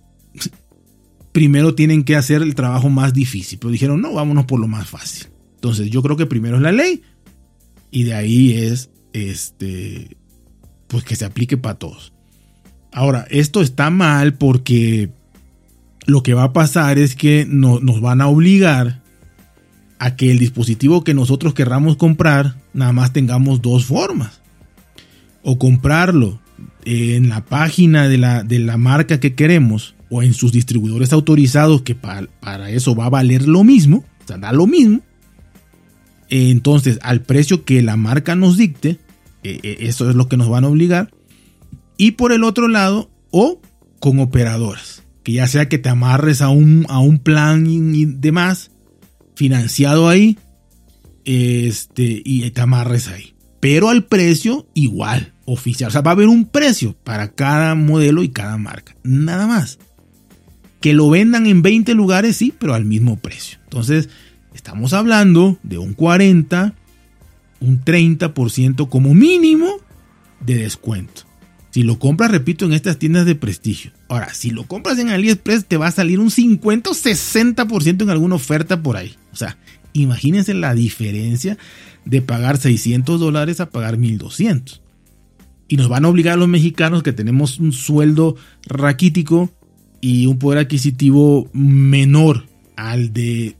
primero 1.31 1.73
tienen 1.73 2.03
que 2.03 2.15
hacer 2.15 2.41
el 2.41 2.55
trabajo 2.55 2.89
más 2.89 3.13
difícil, 3.13 3.59
pero 3.59 3.71
dijeron, 3.71 4.01
no, 4.01 4.13
vámonos 4.13 4.45
por 4.45 4.59
lo 4.59 4.67
más 4.67 4.89
fácil. 4.89 5.27
Entonces, 5.55 5.89
yo 5.89 6.01
creo 6.03 6.17
que 6.17 6.25
primero 6.25 6.57
es 6.57 6.61
la 6.61 6.71
ley 6.73 7.01
y 7.91 8.03
de 8.03 8.13
ahí 8.13 8.53
es, 8.53 8.89
este, 9.13 10.17
pues 10.93 11.03
que 11.03 11.15
se 11.15 11.25
aplique 11.25 11.57
para 11.57 11.79
todos. 11.79 12.13
Ahora, 12.91 13.25
esto 13.31 13.61
está 13.61 13.89
mal 13.89 14.35
porque 14.35 15.09
lo 16.05 16.21
que 16.21 16.35
va 16.35 16.43
a 16.43 16.53
pasar 16.53 16.99
es 16.99 17.15
que 17.15 17.47
no, 17.49 17.79
nos 17.79 17.99
van 17.99 18.21
a 18.21 18.27
obligar 18.27 19.01
a 19.97 20.15
que 20.15 20.29
el 20.29 20.37
dispositivo 20.37 21.03
que 21.03 21.15
nosotros 21.15 21.55
querramos 21.55 21.97
comprar 21.97 22.57
nada 22.73 22.91
más 22.93 23.11
tengamos 23.11 23.63
dos 23.63 23.85
formas. 23.85 24.39
O 25.41 25.57
comprarlo 25.57 26.39
en 26.85 27.29
la 27.29 27.43
página 27.43 28.07
de 28.07 28.19
la, 28.19 28.43
de 28.43 28.59
la 28.59 28.77
marca 28.77 29.19
que 29.19 29.33
queremos 29.33 29.95
o 30.11 30.21
en 30.21 30.35
sus 30.35 30.51
distribuidores 30.51 31.11
autorizados 31.11 31.81
que 31.81 31.95
para, 31.95 32.27
para 32.39 32.69
eso 32.69 32.95
va 32.95 33.07
a 33.07 33.09
valer 33.09 33.47
lo 33.47 33.63
mismo, 33.63 34.05
o 34.23 34.27
sea, 34.27 34.37
da 34.37 34.51
lo 34.51 34.67
mismo. 34.67 35.01
Entonces, 36.29 36.99
al 37.01 37.21
precio 37.21 37.65
que 37.65 37.81
la 37.81 37.97
marca 37.97 38.35
nos 38.35 38.57
dicte, 38.57 38.99
e, 39.43 39.59
e, 39.63 39.87
eso 39.87 40.09
es 40.09 40.15
lo 40.15 40.27
que 40.27 40.37
nos 40.37 40.49
van 40.49 40.63
a 40.63 40.69
obligar. 40.69 41.11
Y 41.97 42.11
por 42.11 42.31
el 42.31 42.43
otro 42.43 42.67
lado, 42.67 43.11
o 43.31 43.61
con 43.99 44.19
operadoras, 44.19 45.03
que 45.23 45.33
ya 45.33 45.47
sea 45.47 45.69
que 45.69 45.77
te 45.77 45.89
amarres 45.89 46.41
a 46.41 46.49
un, 46.49 46.85
a 46.89 46.99
un 46.99 47.19
plan 47.19 47.65
y 47.67 48.05
demás, 48.05 48.71
financiado 49.35 50.09
ahí 50.09 50.37
este, 51.25 52.21
y 52.23 52.49
te 52.51 52.61
amarres 52.61 53.07
ahí. 53.07 53.33
Pero 53.59 53.89
al 53.89 54.05
precio 54.05 54.67
igual, 54.73 55.33
oficial. 55.45 55.87
O 55.87 55.91
sea, 55.91 56.01
va 56.01 56.11
a 56.11 56.13
haber 56.13 56.27
un 56.27 56.45
precio 56.45 56.95
para 57.03 57.29
cada 57.31 57.75
modelo 57.75 58.23
y 58.23 58.29
cada 58.29 58.57
marca. 58.57 58.95
Nada 59.03 59.47
más. 59.47 59.79
Que 60.81 60.93
lo 60.93 61.09
vendan 61.09 61.47
en 61.47 61.61
20 61.61 61.93
lugares, 61.93 62.35
sí, 62.35 62.53
pero 62.57 62.73
al 62.73 62.83
mismo 62.83 63.17
precio. 63.17 63.57
Entonces, 63.63 64.09
estamos 64.53 64.91
hablando 64.91 65.57
de 65.63 65.77
un 65.77 65.93
40, 65.93 66.75
un 67.63 67.83
30% 67.83 68.89
como 68.89 69.13
mínimo 69.13 69.77
de 70.41 70.55
descuento. 70.55 71.23
Si 71.71 71.81
lo 71.81 71.97
compras, 71.97 72.29
repito, 72.29 72.65
en 72.65 72.73
estas 72.73 72.99
tiendas 72.99 73.25
de 73.25 73.33
prestigio. 73.33 73.91
Ahora, 74.07 74.33
si 74.33 74.51
lo 74.51 74.67
compras 74.67 74.99
en 74.99 75.09
AliExpress, 75.09 75.65
te 75.65 75.77
va 75.77 75.87
a 75.87 75.91
salir 75.91 76.19
un 76.19 76.29
50 76.29 76.89
o 76.89 76.93
60% 76.93 78.03
en 78.03 78.09
alguna 78.11 78.35
oferta 78.35 78.83
por 78.83 78.95
ahí. 78.95 79.15
O 79.31 79.35
sea, 79.35 79.57
imagínense 79.93 80.53
la 80.53 80.75
diferencia 80.75 81.57
de 82.05 82.21
pagar 82.21 82.57
600 82.57 83.19
dólares 83.19 83.59
a 83.59 83.71
pagar 83.71 83.97
1200. 83.97 84.81
Y 85.67 85.77
nos 85.77 85.89
van 85.89 86.05
a 86.05 86.09
obligar 86.09 86.33
a 86.33 86.37
los 86.37 86.47
mexicanos 86.47 87.01
que 87.01 87.13
tenemos 87.13 87.57
un 87.57 87.71
sueldo 87.71 88.35
raquítico 88.67 89.51
y 89.99 90.27
un 90.27 90.37
poder 90.37 90.59
adquisitivo 90.59 91.49
menor 91.53 92.45
al 92.75 93.13
de 93.13 93.55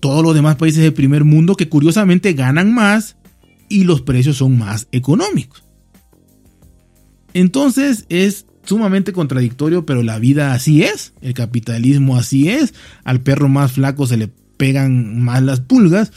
todos 0.00 0.22
los 0.22 0.34
demás 0.34 0.56
países 0.56 0.82
del 0.82 0.94
primer 0.94 1.24
mundo 1.24 1.54
que 1.54 1.68
curiosamente 1.68 2.32
ganan 2.32 2.74
más 2.74 3.15
y 3.68 3.84
los 3.84 4.02
precios 4.02 4.36
son 4.36 4.58
más 4.58 4.88
económicos. 4.92 5.64
Entonces 7.34 8.06
es 8.08 8.46
sumamente 8.64 9.12
contradictorio, 9.12 9.86
pero 9.86 10.02
la 10.02 10.18
vida 10.18 10.52
así 10.52 10.82
es, 10.82 11.12
el 11.20 11.34
capitalismo 11.34 12.16
así 12.16 12.48
es, 12.48 12.74
al 13.04 13.20
perro 13.20 13.48
más 13.48 13.72
flaco 13.72 14.06
se 14.06 14.16
le 14.16 14.28
pegan 14.56 15.20
más 15.20 15.42
las 15.42 15.60
pulgas. 15.60 16.12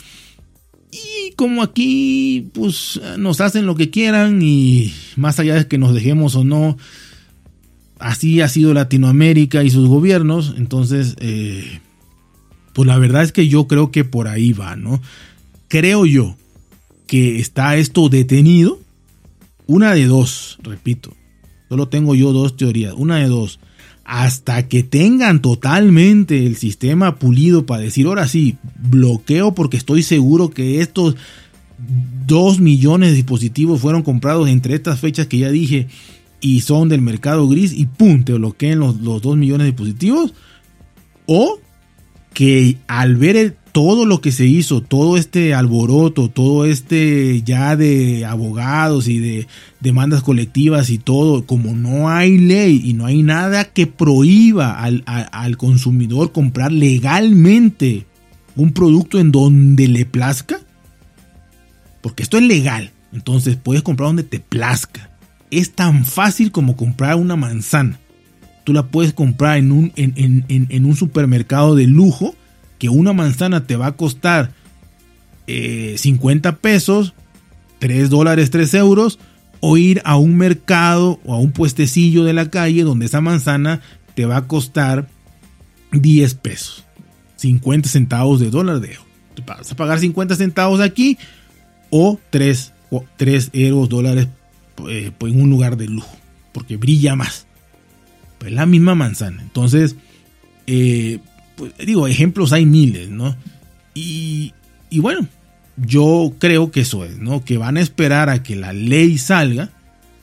Y 0.91 1.33
como 1.33 1.61
aquí, 1.61 2.49
pues 2.53 2.99
nos 3.17 3.41
hacen 3.41 3.65
lo 3.65 3.75
que 3.75 3.91
quieran 3.91 4.41
y 4.41 4.93
más 5.15 5.39
allá 5.39 5.55
de 5.55 5.67
que 5.67 5.77
nos 5.77 5.93
dejemos 5.93 6.35
o 6.35 6.43
no, 6.43 6.77
así 7.99 8.41
ha 8.41 8.47
sido 8.47 8.73
Latinoamérica 8.73 9.63
y 9.63 9.69
sus 9.69 9.87
gobiernos. 9.87 10.55
Entonces, 10.57 11.15
eh, 11.19 11.79
pues 12.73 12.87
la 12.87 12.97
verdad 12.97 13.23
es 13.23 13.31
que 13.31 13.47
yo 13.47 13.67
creo 13.67 13.91
que 13.91 14.03
por 14.03 14.27
ahí 14.27 14.53
va, 14.53 14.75
¿no? 14.75 15.01
Creo 15.67 16.05
yo 16.07 16.35
que 17.09 17.39
está 17.39 17.75
esto 17.75 18.07
detenido 18.07 18.79
una 19.65 19.93
de 19.93 20.05
dos, 20.05 20.59
repito. 20.61 21.11
Solo 21.69 21.87
tengo 21.87 22.13
yo 22.13 22.33
dos 22.33 22.55
teorías. 22.55 22.93
Una 22.95 23.17
de 23.17 23.27
dos. 23.27 23.59
Hasta 24.03 24.67
que 24.67 24.83
tengan 24.83 25.41
totalmente 25.41 26.45
el 26.45 26.55
sistema 26.55 27.17
pulido 27.17 27.65
para 27.65 27.81
decir, 27.81 28.05
ahora 28.05 28.27
sí, 28.27 28.57
bloqueo 28.79 29.53
porque 29.53 29.77
estoy 29.77 30.01
seguro 30.01 30.49
que 30.49 30.81
estos 30.81 31.15
dos 32.27 32.59
millones 32.59 33.09
de 33.09 33.17
dispositivos 33.17 33.81
fueron 33.81 34.01
comprados 34.01 34.49
entre 34.49 34.75
estas 34.75 34.99
fechas 34.99 35.27
que 35.27 35.37
ya 35.37 35.51
dije 35.51 35.87
y 36.41 36.61
son 36.61 36.89
del 36.89 37.01
mercado 37.01 37.47
gris 37.47 37.73
y 37.73 37.85
pum, 37.85 38.23
te 38.23 38.33
bloqueen 38.33 38.79
los, 38.79 39.01
los 39.01 39.21
dos 39.21 39.35
millones 39.35 39.65
de 39.65 39.71
dispositivos. 39.71 40.33
O 41.27 41.59
que 42.33 42.77
al 42.87 43.17
ver 43.17 43.35
el, 43.35 43.55
todo 43.81 44.05
lo 44.05 44.19
que 44.19 44.33
se 44.33 44.45
hizo, 44.45 44.81
todo 44.81 45.15
este 45.15 45.53
alboroto, 45.53 46.27
todo 46.27 46.65
este 46.65 47.43
ya 47.43 47.77
de 47.77 48.25
abogados 48.25 49.07
y 49.07 49.19
de 49.19 49.47
demandas 49.79 50.21
colectivas 50.21 50.89
y 50.89 50.97
todo, 50.97 51.45
como 51.45 51.73
no 51.73 52.09
hay 52.09 52.37
ley 52.37 52.81
y 52.83 52.93
no 52.93 53.05
hay 53.05 53.23
nada 53.23 53.63
que 53.63 53.87
prohíba 53.87 54.77
al, 54.81 55.05
al 55.05 55.55
consumidor 55.55 56.33
comprar 56.33 56.73
legalmente 56.73 58.05
un 58.57 58.73
producto 58.73 59.17
en 59.17 59.31
donde 59.31 59.87
le 59.87 60.05
plazca, 60.05 60.59
porque 62.01 62.23
esto 62.23 62.35
es 62.35 62.43
legal, 62.43 62.91
entonces 63.13 63.55
puedes 63.55 63.81
comprar 63.81 64.09
donde 64.09 64.23
te 64.23 64.41
plazca. 64.41 65.09
Es 65.51 65.71
tan 65.71 66.03
fácil 66.03 66.51
como 66.51 66.75
comprar 66.75 67.15
una 67.15 67.37
manzana. 67.37 67.97
Tú 68.65 68.73
la 68.73 68.87
puedes 68.87 69.13
comprar 69.13 69.57
en 69.57 69.71
un, 69.71 69.93
en, 69.95 70.15
en, 70.17 70.67
en 70.69 70.85
un 70.85 70.97
supermercado 70.97 71.75
de 71.75 71.87
lujo 71.87 72.35
que 72.79 72.89
una 72.89 73.13
manzana 73.13 73.67
te 73.67 73.75
va 73.75 73.87
a 73.87 73.91
costar 73.91 74.51
50 75.45 76.49
eh, 76.49 76.53
pesos, 76.53 77.13
3 77.79 78.09
dólares, 78.09 78.49
3 78.49 78.73
euros, 78.75 79.19
o 79.59 79.77
ir 79.77 80.01
a 80.05 80.17
un 80.17 80.37
mercado 80.37 81.19
o 81.25 81.33
a 81.33 81.39
un 81.39 81.51
puestecillo 81.51 82.23
de 82.23 82.33
la 82.33 82.49
calle 82.49 82.83
donde 82.83 83.05
esa 83.05 83.21
manzana 83.21 83.81
te 84.15 84.25
va 84.25 84.37
a 84.37 84.47
costar 84.47 85.07
10 85.91 86.33
pesos, 86.35 86.85
50 87.35 87.89
centavos 87.89 88.39
de 88.39 88.49
dólar 88.49 88.79
de 88.79 88.93
euro. 88.93 89.05
Te 89.35 89.41
vas 89.41 89.71
a 89.71 89.75
pagar 89.75 89.99
50 89.99 90.35
centavos 90.35 90.79
aquí 90.81 91.17
o 91.89 92.19
3, 92.29 92.73
3 93.17 93.49
euros, 93.53 93.89
dólares 93.89 94.27
eh, 94.87 95.11
en 95.19 95.41
un 95.41 95.49
lugar 95.49 95.77
de 95.77 95.87
lujo, 95.87 96.15
porque 96.53 96.77
brilla 96.77 97.15
más. 97.15 97.47
Pues 98.37 98.53
la 98.53 98.65
misma 98.65 98.95
manzana. 98.95 99.41
Entonces, 99.41 99.97
eh, 100.67 101.19
pues, 101.59 101.73
digo, 101.85 102.07
ejemplos 102.07 102.53
hay 102.53 102.65
miles, 102.65 103.09
¿no? 103.09 103.35
Y, 103.93 104.53
y 104.89 104.99
bueno, 104.99 105.27
yo 105.75 106.33
creo 106.39 106.71
que 106.71 106.81
eso 106.81 107.03
es, 107.03 107.17
¿no? 107.19 107.43
Que 107.43 107.57
van 107.57 107.75
a 107.75 107.81
esperar 107.81 108.29
a 108.29 108.41
que 108.41 108.55
la 108.55 108.71
ley 108.71 109.17
salga 109.17 109.69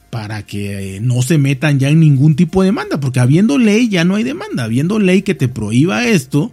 para 0.09 0.45
que 0.45 0.97
eh, 0.97 1.01
no 1.01 1.21
se 1.21 1.37
metan 1.37 1.79
ya 1.79 1.91
en 1.91 2.01
ningún 2.01 2.37
tipo 2.37 2.63
de 2.63 2.69
demanda, 2.69 2.99
porque 2.99 3.21
habiendo 3.21 3.59
ley 3.59 3.91
ya 3.91 4.05
no 4.05 4.15
hay 4.15 4.25
demanda, 4.25 4.65
habiendo 4.65 4.99
ley 4.99 5.21
que 5.21 5.35
te 5.35 5.47
prohíba 5.47 6.07
esto, 6.07 6.53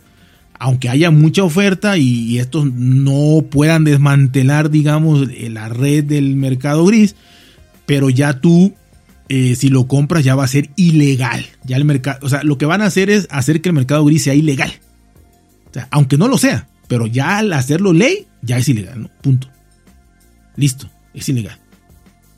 aunque 0.60 0.90
haya 0.90 1.12
mucha 1.12 1.44
oferta 1.44 1.98
y, 1.98 2.40
estos 2.40 2.66
no 2.74 3.46
puedan 3.50 3.86
desmantelar, 3.86 4.70
digamos, 4.70 5.30
la 5.50 5.70
red 5.70 6.04
del 6.04 6.36
mercado 6.36 6.86
gris, 6.86 7.16
pero 7.86 8.10
ya 8.10 8.42
tú 8.42 8.74
eh, 9.30 9.56
si 9.56 9.70
lo 9.70 9.88
compras 9.88 10.24
ya 10.24 10.36
va 10.36 10.44
a 10.44 10.48
ser 10.48 10.70
ilegal. 10.76 11.46
Ya 11.64 11.78
el 11.78 11.86
mercado, 11.86 12.20
o 12.22 12.30
sea, 12.30 12.44
lo 12.44 12.58
que 12.58 12.66
van 12.66 12.82
a 12.82 12.86
hacer 12.86 13.10
es 13.10 13.28
hacer 13.30 13.62
que 13.62 13.70
el 13.70 13.76
mercado 13.76 14.06
gris 14.06 14.24
sea 14.24 14.36
ilegal. 14.36 14.72
O 15.70 15.74
sea, 15.74 15.88
aunque 15.92 16.18
no 16.18 16.28
lo 16.28 16.38
sea, 16.38 16.68
pero 16.88 17.08
ya 17.08 17.38
al 17.38 17.54
hacerlo 17.54 17.94
ley, 17.94 18.28
ya 18.42 18.58
es 18.58 18.70
ilegal, 18.70 19.04
¿no? 19.04 19.10
Punto. 19.22 19.50
Listo, 20.56 20.90
es 21.14 21.28
ilegal. 21.30 21.58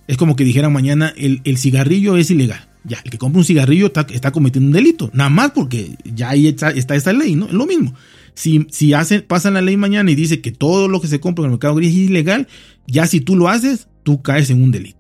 Es 0.08 0.18
como 0.18 0.36
que 0.36 0.44
dijeran 0.44 0.72
mañana, 0.72 1.14
el, 1.18 1.58
cigarrillo 1.58 2.18
es 2.18 2.30
ilegal. 2.30 2.68
Ya, 2.84 3.00
el 3.04 3.10
que 3.10 3.18
compra 3.18 3.40
un 3.40 3.46
cigarrillo 3.46 3.88
está, 3.88 4.32
cometiendo 4.32 4.68
un 4.68 4.74
delito. 4.74 5.10
Nada 5.14 5.32
más 5.32 5.52
porque 5.52 5.98
ya 6.06 6.30
ahí 6.30 6.48
está, 6.48 6.70
esa 6.70 7.12
ley, 7.12 7.36
¿no? 7.36 7.48
Es 7.48 7.54
lo 7.54 7.66
mismo. 7.66 7.96
Si, 8.36 8.68
si 8.70 8.94
hacen, 8.94 9.24
pasan 9.28 9.56
la 9.56 9.62
ley 9.62 9.76
mañana 9.76 10.12
y 10.12 10.16
dice 10.16 10.42
que 10.42 10.52
todo 10.52 10.88
lo 10.88 11.02
que 11.02 11.08
se 11.08 11.20
compra 11.20 11.42
en 11.42 11.46
el 11.48 11.52
mercado 11.54 11.76
gris 11.76 11.90
es 11.90 11.96
ilegal, 11.96 12.48
ya 12.86 13.08
si 13.08 13.22
tú 13.22 13.36
lo 13.36 13.50
haces, 13.50 13.88
tú 14.04 14.22
caes 14.22 14.52
en 14.52 14.62
un 14.62 14.72
delito 14.72 14.95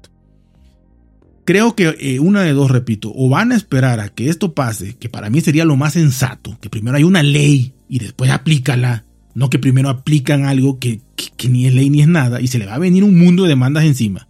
creo 1.45 1.75
que 1.75 1.95
eh, 1.99 2.19
una 2.19 2.41
de 2.41 2.53
dos, 2.53 2.71
repito, 2.71 3.13
o 3.15 3.29
van 3.29 3.51
a 3.51 3.55
esperar 3.55 3.99
a 3.99 4.09
que 4.09 4.29
esto 4.29 4.53
pase, 4.53 4.95
que 4.97 5.09
para 5.09 5.29
mí 5.29 5.39
sería 5.41 5.63
lo 5.63 5.77
más 5.77 5.93
sensato, 5.93 6.57
que 6.59 6.69
primero 6.69 6.97
hay 6.97 7.03
una 7.03 7.23
ley 7.23 7.73
y 7.87 7.99
después 7.99 8.31
aplícala, 8.31 9.05
no 9.35 9.49
que 9.49 9.59
primero 9.59 9.89
aplican 9.89 10.45
algo 10.45 10.79
que, 10.79 11.01
ni 11.47 11.67
es 11.67 11.73
ley 11.73 11.89
ni 11.89 12.01
es 12.01 12.07
nada 12.07 12.41
y 12.41 12.47
se 12.47 12.57
le 12.57 12.65
va 12.65 12.73
a 12.73 12.79
venir 12.79 13.03
un 13.03 13.17
mundo 13.17 13.43
de 13.43 13.49
demandas 13.49 13.85
encima. 13.85 14.27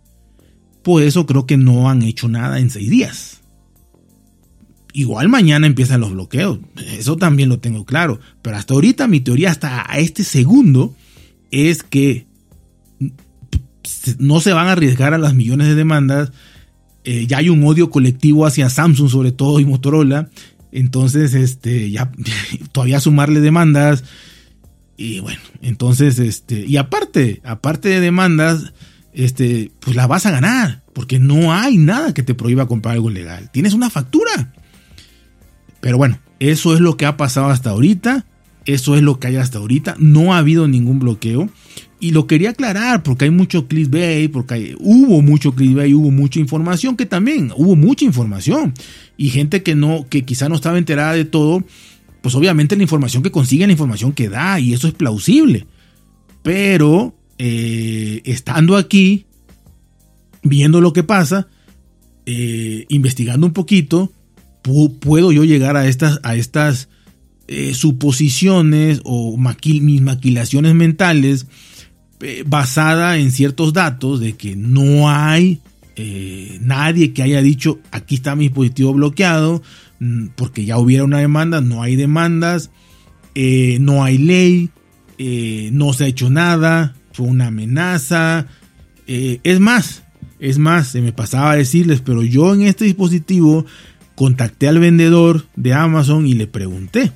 Por 0.84 1.02
eso 1.02 1.26
creo 1.26 1.48
que 1.48 1.58
no 1.58 1.90
han 1.90 2.04
hecho 2.04 2.28
nada 2.28 2.60
en 2.60 2.70
seis 2.70 2.90
días. 2.90 3.42
Igual 4.94 5.30
mañana 5.30 5.68
empiezan 5.68 6.02
los 6.02 6.12
bloqueos, 6.12 6.60
eso 6.98 7.18
también 7.18 7.50
lo 7.50 7.60
tengo 7.60 7.86
claro, 7.86 8.20
pero 8.42 8.58
hasta 8.58 8.74
ahorita 8.74 9.08
mi 9.08 9.20
teoría, 9.20 9.52
hasta 9.52 9.92
a 9.92 9.98
este 9.98 10.24
segundo, 10.24 10.96
es 11.52 11.84
que 11.84 12.28
no 14.20 14.40
se 14.42 14.54
van 14.54 14.68
a 14.68 14.74
arriesgar 14.74 15.14
a 15.14 15.18
las 15.18 15.34
millones 15.34 15.68
de 15.68 15.76
demandas. 15.76 16.32
Eh, 17.06 17.28
ya 17.28 17.38
hay 17.38 17.50
un 17.50 17.64
odio 17.64 17.90
colectivo 17.92 18.46
hacia 18.46 18.70
Samsung 18.70 19.10
sobre 19.10 19.32
todo 19.32 19.60
y 19.60 19.66
Motorola. 19.66 20.30
Entonces, 20.72 21.34
este, 21.36 21.90
ya 21.92 22.12
todavía 22.72 23.00
sumarle 23.00 23.40
demandas. 23.40 24.04
Y 24.98 25.20
bueno, 25.20 25.42
entonces, 25.62 26.20
este, 26.20 26.66
y 26.66 26.78
aparte, 26.78 27.42
aparte 27.44 27.90
de 27.90 28.00
demandas, 28.00 28.74
este, 29.14 29.72
pues 29.80 29.96
la 29.96 30.08
vas 30.08 30.26
a 30.26 30.32
ganar. 30.32 30.84
Porque 30.94 31.20
no 31.20 31.54
hay 31.54 31.78
nada 31.78 32.14
que 32.14 32.24
te 32.24 32.34
prohíba 32.34 32.68
comprar 32.68 32.96
algo 32.96 33.10
legal. 33.10 33.52
Tienes 33.52 33.74
una 33.74 33.90
factura. 33.90 34.54
Pero 35.82 35.98
bueno, 35.98 36.20
eso 36.40 36.74
es 36.74 36.80
lo 36.80 36.98
que 36.98 37.06
ha 37.06 37.18
pasado 37.18 37.48
hasta 37.48 37.70
ahorita. 37.70 38.26
Eso 38.66 38.96
es 38.96 39.04
lo 39.04 39.20
que 39.20 39.28
hay 39.28 39.36
hasta 39.36 39.60
ahorita. 39.60 39.96
No 40.00 40.34
ha 40.34 40.40
habido 40.40 40.68
ningún 40.68 41.00
bloqueo. 41.00 41.50
Y 42.00 42.12
lo 42.12 42.28
quería 42.28 42.52
aclarar 42.52 43.04
porque 43.04 43.26
hay 43.26 43.32
mucho 43.32 43.68
clickbait, 43.68 44.32
porque 44.32 44.76
hubo 44.80 45.22
mucho 45.22 45.56
clickbait, 45.56 45.94
hubo 45.94 46.12
mucha 46.12 46.40
información 46.40 46.98
que 46.98 47.06
también, 47.06 47.52
hubo 47.56 47.76
mucha 47.76 48.06
información. 48.06 48.74
Y 49.18 49.30
gente 49.30 49.64
que 49.64 49.76
no, 49.76 50.06
que 50.10 50.26
quizá 50.26 50.50
no 50.50 50.56
estaba 50.56 50.78
enterada 50.78 51.14
de 51.14 51.26
todo, 51.26 51.64
pues 52.22 52.36
obviamente 52.36 52.76
la 52.76 52.84
información 52.84 53.24
que 53.24 53.32
consigue 53.32 53.66
la 53.66 53.72
información 53.72 54.12
que 54.12 54.30
da 54.30 54.60
y 54.60 54.74
eso 54.74 54.88
es 54.88 54.94
plausible. 54.94 55.68
Pero 56.44 57.16
eh, 57.38 58.22
estando 58.26 58.78
aquí, 58.78 59.26
viendo 60.44 60.82
lo 60.82 60.94
que 60.94 61.04
pasa, 61.04 61.48
eh, 62.26 62.86
investigando 62.90 63.48
un 63.48 63.54
poquito, 63.54 64.12
puedo 65.00 65.32
yo 65.32 65.44
llegar 65.44 65.78
a 65.78 65.88
estas, 65.88 66.20
a 66.24 66.36
estas 66.36 66.90
eh, 67.48 67.74
suposiciones 67.76 69.02
o 69.04 69.38
mis 69.38 70.02
maquilaciones 70.02 70.74
mentales 70.74 71.46
eh, 72.22 72.44
basada 72.46 73.18
en 73.18 73.32
ciertos 73.32 73.74
datos 73.74 74.20
de 74.20 74.34
que 74.34 74.56
no 74.56 75.10
hay 75.10 75.60
eh, 75.96 76.58
nadie 76.62 77.14
que 77.14 77.24
haya 77.24 77.42
dicho 77.42 77.80
aquí 77.92 78.16
está 78.16 78.36
mi 78.36 78.46
dispositivo 78.46 78.94
bloqueado 78.94 79.62
mm, 80.00 80.28
porque 80.36 80.66
ya 80.66 80.78
hubiera 80.78 81.04
una 81.04 81.20
demanda, 81.20 81.62
no 81.62 81.82
hay 81.82 81.96
demandas, 81.96 82.72
no 83.36 84.04
hay 84.04 84.18
ley, 84.18 84.70
no 85.74 85.92
se 85.92 86.06
ha 86.06 86.08
hecho 86.08 86.30
nada, 86.30 86.96
fue 87.12 87.28
una 87.28 87.48
amenaza. 87.48 88.48
es 89.06 89.60
más, 89.60 90.04
es 90.40 90.58
más, 90.58 90.88
se 90.88 91.02
me 91.02 91.12
pasaba 91.12 91.52
a 91.52 91.56
decirles, 91.58 92.02
pero 92.02 92.24
yo 92.24 92.54
en 92.54 92.62
este 92.62 92.86
dispositivo 92.86 93.66
contacté 94.16 94.68
al 94.68 94.80
vendedor 94.80 95.46
de 95.56 95.74
Amazon 95.74 96.26
y 96.26 96.34
le 96.34 96.48
pregunté. 96.48 97.12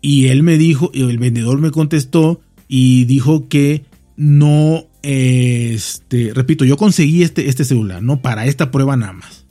Y 0.00 0.28
él 0.28 0.42
me 0.42 0.56
dijo, 0.56 0.90
el 0.94 1.18
vendedor 1.18 1.58
me 1.58 1.70
contestó 1.70 2.40
y 2.68 3.04
dijo 3.04 3.48
que 3.48 3.84
no, 4.18 4.84
este, 5.02 6.32
repito, 6.34 6.64
yo 6.64 6.76
conseguí 6.76 7.22
este, 7.22 7.48
este 7.48 7.64
celular, 7.64 8.02
¿no? 8.02 8.20
Para 8.20 8.46
esta 8.46 8.72
prueba 8.72 8.96
nada 8.96 9.12
más. 9.12 9.46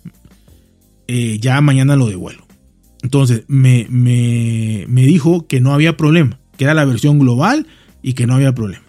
Eh, 1.07 1.39
ya 1.39 1.61
mañana 1.61 1.95
lo 1.95 2.07
devuelvo. 2.07 2.45
Entonces, 3.01 3.45
me, 3.47 3.87
me, 3.89 4.83
me 4.89 5.03
dijo 5.03 5.47
que 5.47 5.61
no 5.61 5.73
había 5.73 5.95
problema, 5.95 6.37
que 6.57 6.65
era 6.65 6.73
la 6.73 6.83
versión 6.83 7.17
global 7.17 7.65
y 8.03 8.11
que 8.11 8.27
no 8.27 8.35
había 8.35 8.53
problema. 8.53 8.83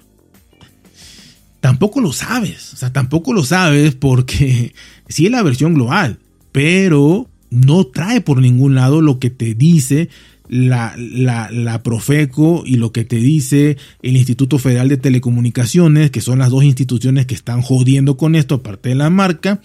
Tampoco 1.60 2.00
lo 2.00 2.12
sabes, 2.12 2.74
o 2.74 2.76
sea, 2.76 2.92
tampoco 2.92 3.32
lo 3.32 3.44
sabes 3.44 3.94
porque 3.94 4.74
sí 5.08 5.26
es 5.26 5.30
la 5.30 5.44
versión 5.44 5.74
global, 5.74 6.18
pero 6.50 7.30
no 7.50 7.86
trae 7.86 8.20
por 8.20 8.40
ningún 8.40 8.74
lado 8.74 9.00
lo 9.00 9.20
que 9.20 9.30
te 9.30 9.54
dice 9.54 10.08
la, 10.48 10.94
la, 10.96 11.82
Profeco 11.82 12.62
y 12.66 12.76
lo 12.76 12.92
que 12.92 13.04
te 13.04 13.16
dice 13.16 13.76
el 14.02 14.16
Instituto 14.16 14.58
Federal 14.58 14.88
de 14.88 14.96
Telecomunicaciones, 14.96 16.10
que 16.10 16.20
son 16.20 16.38
las 16.38 16.50
dos 16.50 16.64
instituciones 16.64 17.26
que 17.26 17.34
están 17.34 17.62
jodiendo 17.62 18.16
con 18.16 18.34
esto, 18.34 18.56
aparte 18.56 18.90
de 18.90 18.94
la 18.94 19.10
marca, 19.10 19.60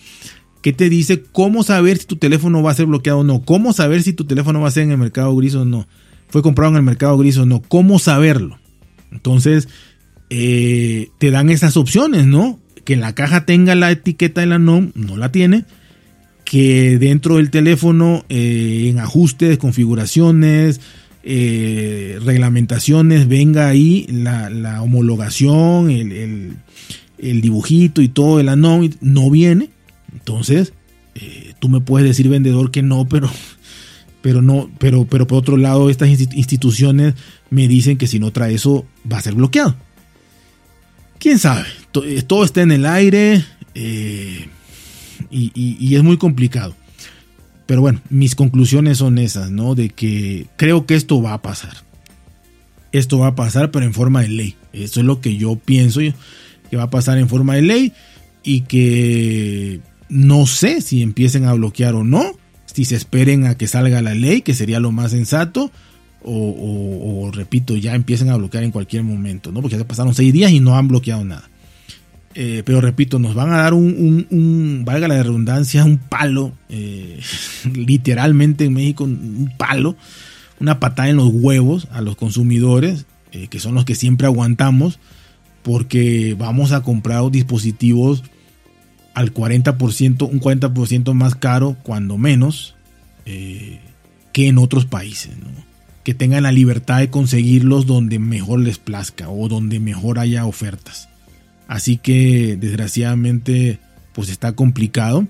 que 0.62 0.74
te 0.74 0.90
dice 0.90 1.24
cómo 1.24 1.64
saber 1.64 1.98
si 1.98 2.06
tu 2.06 2.18
teléfono 2.18 2.62
va 2.62 2.72
a 2.72 2.76
ser 2.76 2.86
bloqueado 2.86 3.20
o 3.20 3.24
no, 3.24 3.42
cómo 3.44 3.74
saber 3.74 4.04
si 4.04 4.14
tu 4.14 4.26
teléfono 4.26 4.62
va 4.62 4.68
a 4.68 4.72
ser 4.72 4.84
en 4.84 4.92
el 4.92 4.98
mercado 4.98 5.36
gris 5.36 5.56
o 5.56 5.66
no, 5.66 5.88
fue 6.30 6.42
comprado 6.42 6.72
en 6.72 6.78
el 6.78 6.84
mercado 6.84 7.18
gris 7.18 7.38
o 7.38 7.46
no, 7.46 7.62
cómo 7.62 8.00
saberlo. 8.00 8.60
Entonces, 9.12 9.70
eh, 10.30 11.10
te 11.20 11.32
dan 11.32 11.50
esas 11.50 11.78
opciones, 11.78 12.26
¿no? 12.26 12.60
Que 12.84 12.94
en 12.94 13.02
la 13.02 13.16
caja 13.16 13.46
tenga 13.46 13.76
la 13.76 13.92
etiqueta 13.92 14.42
de 14.42 14.48
la 14.48 14.60
NOM, 14.60 14.92
no 14.96 15.18
la 15.18 15.32
tiene 15.32 15.66
que 16.44 16.98
dentro 16.98 17.38
del 17.38 17.50
teléfono 17.50 18.26
eh, 18.30 18.88
en 18.90 19.00
ajustes, 19.00 19.58
configuraciones, 19.58 20.82
eh, 21.24 22.20
reglamentaciones, 22.24 23.28
venga 23.28 23.68
ahí 23.68 24.06
la, 24.10 24.82
homologación, 24.82 25.90
el, 25.90 27.42
dibujito 27.42 28.02
y 28.02 28.10
todo 28.10 28.40
el 28.40 28.50
anon, 28.50 28.94
no 29.02 29.30
viene. 29.30 29.70
Entonces, 30.12 30.74
eh, 31.16 31.54
tú 31.60 31.70
me 31.70 31.82
puedes 31.82 32.08
decir 32.08 32.28
vendedor 32.28 32.72
que 32.72 32.84
no, 32.84 33.08
pero, 33.08 33.30
pero 34.22 34.42
no, 34.42 34.70
pero, 34.80 35.06
pero 35.06 35.26
por 35.28 35.40
otro 35.40 35.58
lado, 35.58 35.90
estas 35.90 36.10
instituciones 36.10 37.14
me 37.50 37.68
dicen 37.68 37.98
que 37.98 38.08
si 38.08 38.20
no 38.20 38.32
trae 38.32 38.56
eso, 38.56 38.86
va 39.10 39.18
a 39.18 39.22
ser 39.22 39.36
bloqueado. 39.36 39.76
Quién 41.20 41.40
sabe, 41.40 41.68
todo 42.28 42.44
está 42.44 42.62
en 42.62 42.72
el 42.72 42.86
aire 42.86 43.46
y, 45.34 45.96
es 45.96 46.04
muy 46.04 46.18
complicado. 46.18 46.76
Pero 47.66 47.82
bueno, 47.82 48.02
mis 48.10 48.36
conclusiones 48.36 48.98
son 48.98 49.18
esas, 49.18 49.52
¿no? 49.52 49.76
De 49.76 49.90
que 49.90 50.48
creo 50.58 50.86
que 50.86 50.96
esto 50.96 51.22
va 51.22 51.34
a 51.34 51.42
pasar. 51.42 51.78
Esto 52.92 53.20
va 53.20 53.28
a 53.28 53.36
pasar, 53.36 53.72
pero 53.72 53.86
en 53.86 53.94
forma 53.94 54.22
de 54.22 54.30
ley. 54.30 54.56
Eso 54.74 55.00
es 55.00 55.06
lo 55.06 55.22
que 55.22 55.38
yo 55.38 55.56
pienso 55.56 56.02
que 56.70 56.78
va 56.78 56.84
a 56.84 56.90
pasar 56.90 57.18
en 57.18 57.30
forma 57.30 57.56
de 57.56 57.62
ley 57.62 57.94
y 58.44 58.62
que 58.62 59.80
no 60.10 60.46
sé 60.46 60.82
si 60.82 61.02
empiecen 61.02 61.46
a 61.46 61.54
bloquear 61.54 61.96
o 61.96 62.04
no, 62.04 62.38
si 62.66 62.86
se 62.86 62.96
esperen 62.96 63.46
a 63.46 63.56
que 63.56 63.68
salga 63.68 64.02
la 64.02 64.14
ley, 64.14 64.42
que 64.42 64.54
sería 64.54 64.80
lo 64.80 64.92
más 64.92 65.12
sensato, 65.12 65.72
o, 66.22 67.26
o 67.26 67.32
repito, 67.32 67.76
ya 67.76 67.96
empiecen 67.96 68.30
a 68.30 68.38
bloquear 68.38 68.64
en 68.64 68.72
cualquier 68.72 69.04
momento, 69.04 69.52
¿no? 69.52 69.62
Porque 69.62 69.78
ya 69.78 69.88
pasaron 69.88 70.14
seis 70.14 70.32
días 70.34 70.52
y 70.52 70.60
no 70.60 70.78
han 70.78 70.88
bloqueado 70.88 71.24
nada. 71.24 71.50
Eh, 72.36 72.64
pero 72.66 72.82
repito, 72.82 73.20
nos 73.20 73.36
van 73.36 73.52
a 73.52 73.58
dar 73.58 73.74
un, 73.74 74.82
valga 74.86 75.08
la 75.08 75.22
redundancia, 75.22 75.86
un 75.86 75.98
palo, 75.98 76.54
eh, 76.70 77.20
literalmente 77.74 78.66
en 78.66 78.74
México, 78.74 79.04
un 79.04 79.52
palo, 79.58 79.96
una 80.60 80.80
patada 80.80 81.10
en 81.10 81.18
los 81.18 81.30
huevos 81.32 81.88
a 81.92 82.02
los 82.02 82.16
consumidores, 82.16 83.06
eh, 83.32 83.48
que 83.48 83.60
son 83.60 83.76
los 83.76 83.86
que 83.86 83.96
siempre 83.96 84.28
aguantamos, 84.28 85.00
porque 85.62 86.36
vamos 86.38 86.72
a 86.72 86.82
comprar 86.82 87.30
dispositivos 87.30 88.24
al 89.14 89.34
40%, 89.34 90.28
un 90.28 90.40
40% 90.40 91.14
más 91.14 91.36
caro, 91.36 91.78
cuando 91.84 92.18
menos, 92.18 92.76
que 93.26 94.48
en 94.48 94.58
otros 94.58 94.86
países, 94.86 95.32
que 96.04 96.14
tengan 96.14 96.44
la 96.44 96.52
libertad 96.52 97.00
de 97.00 97.10
conseguirlos 97.10 97.86
donde 97.86 98.20
mejor 98.20 98.60
les 98.60 98.80
plazca 98.80 99.30
o 99.30 99.48
donde 99.48 99.80
mejor 99.80 100.20
haya 100.20 100.46
ofertas. 100.46 101.08
Así 101.68 101.98
que 101.98 102.58
desgraciadamente 102.60 103.80
pues 104.14 104.30
está 104.30 104.54
complicado 104.54 105.28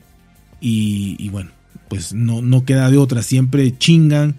y, 0.65 1.28
bueno, 1.30 1.52
pues 1.89 2.13
no, 2.13 2.41
no, 2.41 2.63
queda 2.63 2.89
de 2.89 2.98
otra. 2.98 3.22
Siempre 3.22 3.78
chingan 3.78 4.36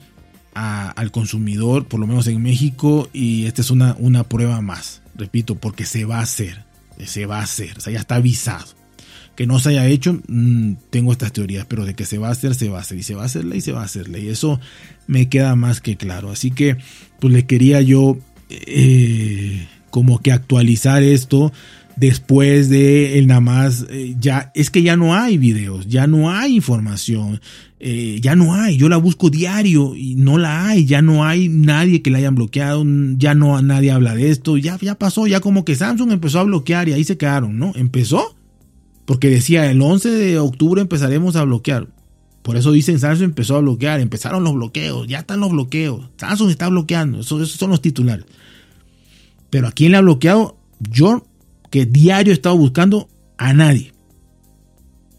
al 0.55 1.11
consumidor, 1.11 1.87
por 1.87 2.01
lo 2.01 2.07
menos 2.07 2.27
en 2.29 2.43
México, 2.43 3.11
y 3.13 3.45
esta 3.47 3.61
es 3.61 3.71
una, 3.71 3.97
una 3.99 4.25
prueba 4.25 4.61
más, 4.61 5.03
repito, 5.17 5.57
porque 5.57 5.85
se 5.85 6.05
va 6.05 6.21
a 6.21 6.23
hacer, 6.23 6.65
se 7.05 7.27
va 7.27 7.41
a 7.41 7.43
hacer, 7.43 7.77
o 7.77 7.81
sea, 7.81 7.93
ya 7.93 8.01
está 8.01 8.17
avisado. 8.17 8.67
Que 9.37 9.49
no 9.49 9.59
se 9.59 9.71
haya 9.71 9.87
hecho, 9.89 10.21
mm, 10.29 10.75
tengo 10.91 11.11
estas 11.11 11.33
teorías, 11.33 11.67
pero 11.67 11.85
de 11.85 11.95
que 11.95 12.07
se 12.07 12.19
va 12.19 12.29
a 12.29 12.33
hacer, 12.33 12.55
se 12.55 12.69
va 12.69 12.79
a 12.79 12.83
hacer, 12.83 12.99
y 12.99 13.03
se 13.03 13.15
va 13.17 13.23
a 13.23 13.27
hacer 13.27 13.45
y 13.53 13.61
se 13.61 13.73
va 13.73 13.83
a 13.83 13.85
hacer 13.85 14.09
y 14.17 14.29
eso 14.29 14.61
me 15.09 15.29
queda 15.29 15.57
más 15.57 15.81
que 15.81 15.97
claro. 15.97 16.31
Así 16.31 16.53
que, 16.53 16.77
pues 17.19 17.35
le 17.35 17.45
quería 17.45 17.81
yo 17.81 18.17
eh, 18.49 19.67
como 19.91 20.21
que 20.21 20.31
actualizar 20.31 21.03
esto 21.03 21.53
después 21.97 22.69
de 22.69 23.19
el 23.19 23.27
nada 23.27 23.41
más, 23.41 23.87
eh, 23.91 24.17
ya 24.19 24.51
es 24.55 24.71
que 24.71 24.83
ya 24.83 24.97
no 24.97 25.15
hay 25.15 25.39
videos, 25.39 25.87
ya 25.89 26.07
no 26.07 26.31
hay 26.31 26.57
información, 26.57 27.41
eh, 27.81 28.19
ya 28.21 28.35
no 28.35 28.55
hay, 28.55 28.77
yo 28.77 28.89
la 28.89 28.97
busco 28.97 29.31
diario 29.31 29.95
y 29.95 30.15
no 30.15 30.39
la 30.39 30.69
hay, 30.69 30.87
ya 30.87 31.03
no 31.03 31.25
hay 31.25 31.49
nadie 31.49 32.03
que 32.03 32.11
la 32.11 32.19
hayan 32.19 32.35
bloqueado, 32.35 32.85
ya 33.17 33.35
no 33.35 33.61
nadie 33.63 33.93
habla 33.93 34.15
de 34.15 34.31
esto, 34.31 34.57
ya, 34.57 34.79
ya 34.81 34.97
pasó, 34.97 35.27
ya 35.27 35.41
como 35.41 35.65
que 35.65 35.77
Samsung 35.77 36.13
empezó 36.13 36.41
a 36.41 36.45
bloquear 36.45 36.89
y 36.89 36.93
ahí 36.93 37.05
se 37.05 37.17
quedaron, 37.17 37.59
¿no? 37.59 37.73
Empezó, 37.75 38.35
porque 39.05 39.29
decía 39.29 39.71
el 39.71 39.81
11 39.81 40.11
de 40.11 40.39
octubre 40.39 40.81
empezaremos 40.81 41.37
a 41.37 41.45
bloquear. 41.45 41.89
Por 42.43 42.57
eso 42.57 42.73
dicen 42.73 42.99
Samsung 42.99 43.25
empezó 43.25 43.57
a 43.57 43.61
bloquear, 43.61 44.01
empezaron 44.01 44.45
los 44.45 44.55
bloqueos, 44.55 45.07
ya 45.07 45.21
están 45.21 45.41
los 45.41 45.51
bloqueos, 45.51 46.11
Samsung 46.17 46.51
está 46.51 46.69
bloqueando, 46.69 47.21
esos, 47.21 47.51
son 47.53 47.71
los 47.71 47.81
titulares. 47.81 48.27
Pero 49.51 49.69
a 49.69 49.73
quién 49.73 49.93
le 49.93 49.99
ha 49.99 50.01
bloqueado, 50.01 50.57
yo 50.91 51.25
que 51.75 51.87
diario 51.87 52.31
he 52.31 52.35
estado 52.35 52.57
buscando 52.57 53.09
a 53.37 53.53
nadie. 53.53 53.93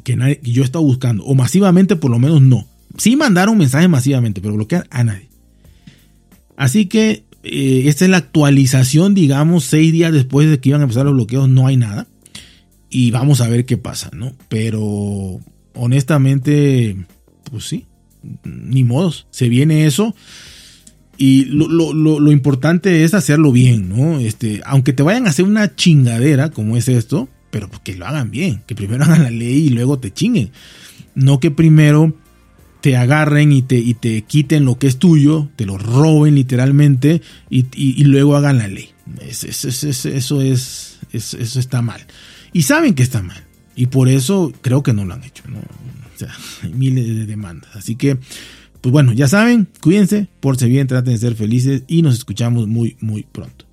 Que, 0.05 0.15
nadie, 0.15 0.39
yo 0.41 0.61
he 0.61 0.65
estado 0.65 0.85
buscando. 0.85 1.25
O 1.25 1.35
masivamente, 1.35 1.97
por 1.97 2.09
lo 2.09 2.17
menos 2.17 2.41
no. 2.41 2.65
Sí 2.97 3.17
mandaron 3.17 3.57
mensajes 3.57 3.89
masivamente, 3.89 4.39
pero 4.39 4.53
bloquear 4.53 4.87
a 4.89 5.03
nadie. 5.03 5.27
Así 6.55 6.85
que 6.85 7.25
eh, 7.43 7.83
esta 7.87 8.05
es 8.05 8.11
la 8.11 8.15
actualización, 8.15 9.13
digamos, 9.13 9.65
seis 9.65 9.91
días 9.91 10.13
después 10.13 10.49
de 10.49 10.61
que 10.61 10.69
iban 10.69 10.79
a 10.79 10.85
empezar 10.85 11.03
los 11.03 11.15
bloqueos, 11.15 11.49
no 11.49 11.67
hay 11.67 11.75
nada. 11.75 12.07
y 12.89 13.11
vamos 13.11 13.41
a 13.41 13.49
ver 13.49 13.65
qué 13.65 13.75
pasa, 13.75 14.09
¿no? 14.13 14.31
Pero 14.47 15.41
honestamente, 15.73 16.95
pues 17.51 17.65
sí, 17.65 17.85
ni 18.45 18.85
modos, 18.85 19.27
se 19.29 19.49
viene 19.49 19.87
eso. 19.87 20.15
Y 21.17 21.45
lo, 21.45 21.67
lo, 21.67 22.19
lo, 22.19 22.31
importante 22.31 23.03
es 23.03 23.13
hacerlo 23.13 23.51
bien, 23.51 23.89
¿no? 23.89 24.19
Este, 24.19 24.61
aunque 24.65 24.91
te 24.91 25.03
vayan 25.03 25.27
a 25.27 25.29
hacer 25.29 25.45
una 25.45 25.75
chingadera 25.75 26.49
como 26.49 26.75
es 26.75 26.89
esto, 26.89 27.29
pero 27.51 27.69
que 27.83 27.95
lo 27.95 28.05
hagan 28.05 28.31
bien, 28.31 28.63
que 28.67 28.75
primero 28.75 29.03
hagan 29.05 29.23
la 29.23 29.31
ley 29.31 29.67
y 29.67 29.69
luego 29.69 29.97
te 29.99 30.11
chinguen. 30.11 30.51
No 31.13 31.39
que 31.39 31.51
primero 31.51 32.13
te 32.81 32.97
agarren 32.97 33.51
y 33.51 33.61
te, 33.61 33.77
y 33.77 33.95
te 33.95 34.21
quiten 34.23 34.65
lo 34.65 34.77
que 34.77 34.87
es 34.87 34.97
tuyo, 34.97 35.49
te 35.55 35.65
lo 35.65 35.77
roben 35.77 36.35
literalmente 36.35 37.21
y, 37.49 37.65
y, 37.73 38.03
luego 38.03 38.35
hagan 38.35 38.59
la 38.59 38.67
ley. 38.67 38.89
Eso, 39.21 39.47
eso, 39.47 39.69
eso, 39.89 40.41
es, 40.41 40.99
eso 41.11 41.59
está 41.59 41.81
mal. 41.81 42.05
Y 42.53 42.61
saben 42.61 42.93
que 42.93 43.01
está 43.01 43.23
mal. 43.23 43.43
Y 43.75 43.87
por 43.87 44.07
eso 44.07 44.53
creo 44.61 44.83
que 44.83 44.93
no 44.93 45.03
lo 45.03 45.15
han 45.15 45.23
hecho. 45.23 45.43
¿no? 45.47 45.57
O 45.59 46.17
sea, 46.17 46.29
hay 46.63 46.73
miles 46.73 47.07
de 47.07 47.25
demandas. 47.25 47.75
Así 47.75 47.95
que 47.95 48.19
pues 48.85 48.93
bueno, 48.93 49.13
ya 49.13 49.27
saben, 49.27 49.67
cuídense, 49.81 50.27
por 50.39 50.57
si 50.57 50.69
bien, 50.69 50.85
traten 50.85 51.13
de 51.13 51.17
ser 51.17 51.33
felices 51.33 51.81
y 51.87 52.03
nos 52.03 52.13
escuchamos 52.13 52.67
muy, 52.67 52.97
muy 52.99 53.23
pronto. 53.23 53.64